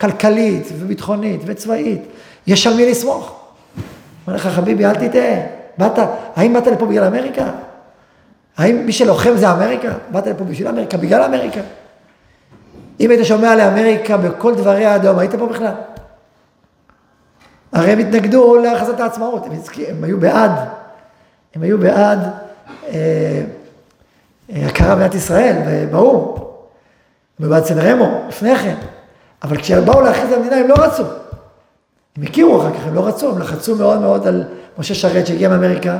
[0.00, 2.02] כלכלית וביטחונית וצבאית.
[2.46, 3.40] יש על מי לסמוך.
[4.26, 5.40] אומר לך, חביבי, אל תטעה.
[5.78, 5.98] באת,
[6.36, 7.50] האם באת לפה בגלל אמריקה?
[8.56, 9.88] האם מי שלוחם זה אמריקה?
[10.10, 11.60] באת לפה בשביל אמריקה, בגלל אמריקה.
[13.00, 15.72] אם היית שומע לאמריקה בכל דברי האדום, היית פה בכלל.
[17.72, 19.52] הרי הם התנגדו להכרזת העצמאות, הם,
[19.88, 20.50] הם היו בעד,
[21.54, 22.18] הם היו בעד
[22.88, 23.42] אה,
[24.66, 26.40] הכרה במדינת ישראל, באו"ם,
[27.40, 28.74] ובעד סן רמו, לפני כן.
[29.42, 31.02] אבל כשהם באו להכריז על המדינה הם לא רצו.
[32.16, 34.44] הם הכירו אחר כך, הם לא רצו, הם לחצו מאוד מאוד על
[34.78, 35.98] משה שרת שהגיע מאמריקה,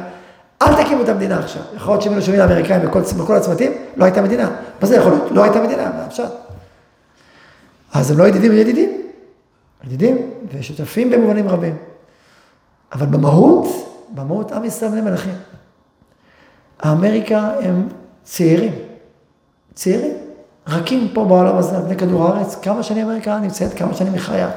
[0.62, 1.62] אל תקימו את המדינה עכשיו.
[1.76, 2.82] יכול להיות שהם היו שומעים לאמריקאים
[3.18, 4.50] בכל, הצמתים, לא הייתה מדינה.
[4.80, 5.30] מה זה יכול להיות?
[5.30, 6.26] לא הייתה מדינה, מה אפשר?
[7.92, 8.90] אז הם לא ידידים, הם ידידים.
[9.84, 11.76] ידידים ושותפים במובנים רבים.
[12.92, 13.66] אבל במהות,
[14.14, 15.34] במהות עם ישראל בני מלכים.
[16.80, 17.88] האמריקה הם
[18.22, 18.72] צעירים,
[19.74, 20.12] צעירים,
[20.66, 24.20] רכים פה בעולם הזה, על פני כדור הארץ, כמה שנים אמריקה נמצאת, כמה שנים היא
[24.20, 24.50] חיה,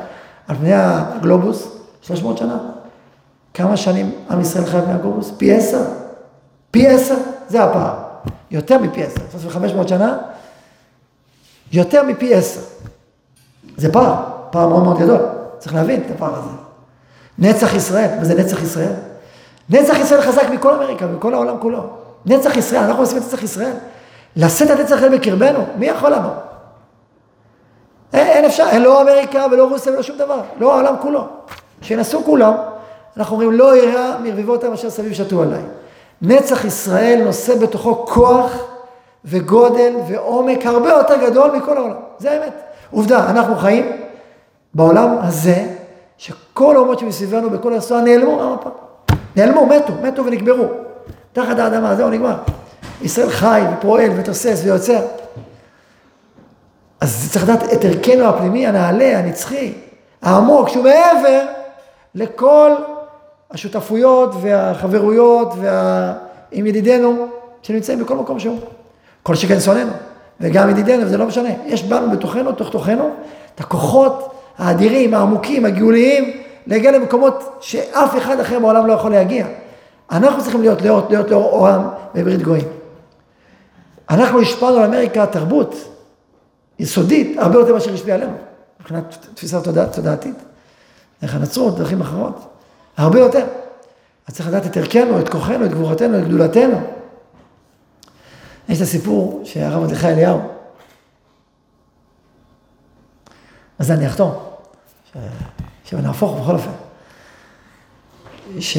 [0.48, 2.60] על פני הגלובוס, 300 שנה.
[3.54, 5.32] כמה שנים עם ישראל חי על פני הגלובוס?
[5.38, 5.84] פי עשר.
[6.72, 7.16] פי עשר,
[7.48, 7.94] זה הפער.
[8.52, 9.22] יותר מפי עשר.
[9.32, 10.18] זאת אומרת, 500 שנה,
[11.72, 12.62] יותר מפי עשר.
[13.78, 14.16] זה פער,
[14.52, 15.22] פער מאוד מאוד גדול.
[15.60, 16.50] צריך להבין את הפער הזה.
[17.40, 18.94] נצח ישראל, מה זה נצח ישראל?
[19.70, 21.90] נצח ישראל חזק מכל אמריקה, מכל העולם כולו.
[22.26, 23.74] נצח ישראל, אנחנו עושים את נצח ישראל.
[24.36, 26.30] לשאת את נצח ישראל בקרבנו, מי יכול לנו?
[28.14, 31.28] אין, אין אפשר, אין לא אמריקה ולא רוסיה ולא שום דבר, לא העולם כולו.
[31.82, 32.54] שינסו כולם,
[33.18, 35.62] אנחנו אומרים לא יראה מרביבותם אשר סביב שתו עליי.
[36.22, 38.52] נצח ישראל נושא בתוכו כוח
[39.26, 42.54] וגודל ועומק הרבה יותר גדול מכל העולם, זה האמת.
[42.92, 43.92] עובדה, אנחנו חיים
[44.74, 45.66] בעולם הזה,
[46.18, 48.70] שכל האומות שמסביבנו בכל ההיסטוריה נעלמו מהמפה.
[49.36, 50.66] נעלמו, מתו, מתו ונקברו.
[51.34, 52.36] תחת האדמה, זהו, נגמר.
[53.02, 55.02] ישראל חי ופועל ותוסס ויוצר.
[57.02, 59.74] אז צריך לדעת את ערכנו הפנימי, הנעלה, הנצחי,
[60.22, 61.46] העמוק, שהוא מעבר
[62.16, 62.72] לכל
[63.54, 66.14] השותפויות והחברויות וה...
[66.52, 67.28] עם ידידינו
[67.62, 68.60] שנמצאים בכל מקום שהוא.
[69.24, 69.92] כל שכן שונאינו,
[70.42, 71.50] וגם ידידינו, זה לא משנה.
[71.66, 73.10] יש בנו בתוכנו, תוך תוכנו,
[73.56, 79.48] את הכוחות האדירים, העמוקים, הגאוליים, להגיע למקומות שאף אחד אחר בעולם לא יכול להגיע.
[80.12, 82.68] אנחנו צריכים להיות להיות, להיות לאור אורם בברית גויים.
[84.10, 85.76] אנחנו השפענו על אמריקה תרבות
[86.80, 88.34] יסודית, הרבה יותר מאשר השפיע עלינו,
[88.80, 90.36] מבחינת תפיסה תודע, תודעתית.
[91.22, 92.53] דרך הנצרות, דרכים אחרות,
[92.98, 93.46] הרבה יותר.
[94.28, 96.82] אז צריך לדעת את ערכנו, את כוחנו, את גבורתנו, את גדולתנו.
[98.70, 100.40] יש את הסיפור שהרב מרדכי אליהו,
[103.80, 104.32] אז אני אחתום,
[105.84, 106.72] שנהפוך בכל אופן,
[108.60, 108.78] ש...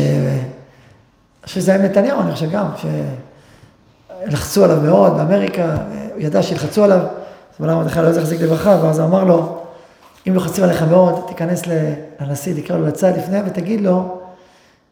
[1.46, 2.66] שזה היה נתניהו, אני חושב גם,
[4.26, 5.76] שלחצו עליו מאוד באמריקה,
[6.12, 9.63] הוא ידע שילחצו עליו, אז מלאם מרדכי לא יחזיק לברכה, ואז הוא אמר לו,
[10.28, 11.62] אם לוחצים עליך מאוד, תיכנס
[12.20, 14.18] לנשיא, תקרא לו לצד לפני ותגיד לו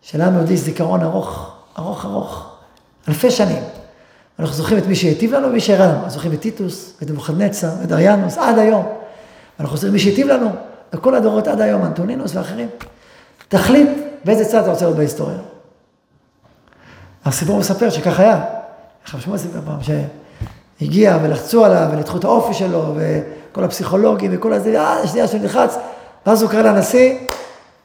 [0.03, 2.53] שלעם יהודי יש זיכרון ארוך, ארוך ארוך,
[3.09, 3.63] אלפי שנים.
[4.39, 5.95] אנחנו זוכרים את מי שהיטיב לנו ומי שהרע לנו.
[5.95, 8.87] אנחנו זוכרים את טיטוס, את נבוכדנצר, את דריאנוס, עד היום.
[9.61, 10.51] אנחנו זוכרים מי שהיטיב לנו,
[10.93, 12.69] בכל הדורות עד היום, אנטונינוס ואחרים.
[13.49, 13.89] תחליט
[14.25, 15.39] באיזה צד אתה רוצה להיות בהיסטוריה.
[17.25, 18.45] הסיפור מספר שכך היה.
[19.07, 19.79] איך שמוע סיפר פעם,
[20.81, 22.95] שהגיע ולחצו עליו וניתחו את האופי שלו
[23.53, 25.77] וכל הפסיכולוגים וכל הזה, אה, שנייה שנלחץ,
[26.27, 27.19] ואז הוא קרא לנשיא,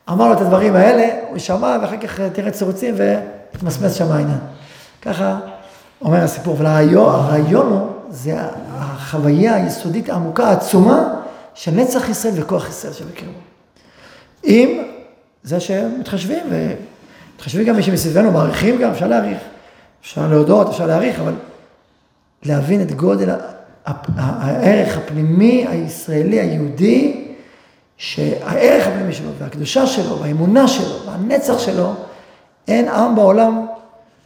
[0.09, 4.39] אמר לו את הדברים האלה, הוא שמע ואחר כך תראה צירוצים והתמסמס שם העניין.
[5.01, 5.39] ככה
[6.01, 8.35] אומר הסיפור, אבל הרעיון הוא, זה
[8.77, 11.13] החוויה היסודית העמוקה, העצומה,
[11.53, 13.39] של נצח ישראל וכוח ישראל שבקרבו.
[14.43, 14.83] אם
[15.43, 19.37] זה שהם מתחשבים, ומתחשבים גם מי שמסביבנו, מעריכים גם, אפשר להעריך,
[20.01, 21.33] אפשר להודות, אפשר להעריך, אבל
[22.43, 23.29] להבין את גודל
[24.17, 27.27] הערך הפנימי הישראלי, היהודי,
[27.97, 31.93] שהערך הפנימי שלו, והקדושה שלו, והאמונה שלו, והנצח שלו,
[32.67, 33.65] אין עם בעולם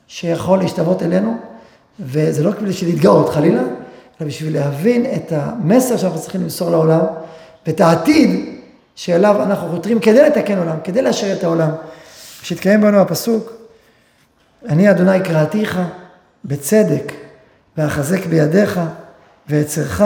[0.07, 1.37] שיכול להשתוות אלינו,
[1.99, 3.61] וזה לא בשביל להתגאות חלילה,
[4.21, 7.01] אלא בשביל להבין את המסר שאנחנו צריכים למסור לעולם,
[7.67, 8.45] ואת העתיד
[8.95, 11.69] שאליו אנחנו חותרים כדי לתקן עולם, כדי לאשר את העולם.
[12.41, 13.53] כשהתקיים בנו הפסוק,
[14.69, 15.79] אני אדוני קראתיך
[16.45, 17.13] בצדק,
[17.77, 18.79] ואחזק בידיך,
[19.51, 20.01] ואצרך,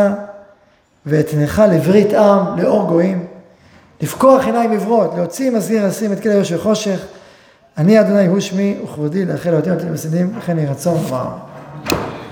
[1.06, 3.26] ואתנך לברית עם, לאור גויים,
[4.02, 7.00] לפקוח עיניים עברות, להוציא מזהיר לשים את כלי יושר חושך,
[7.78, 10.98] אני אדוני הוא שמי וכבודי לאחל אותי אותי למסדים, וכן יהי רצון.
[10.98, 11.55] וואו.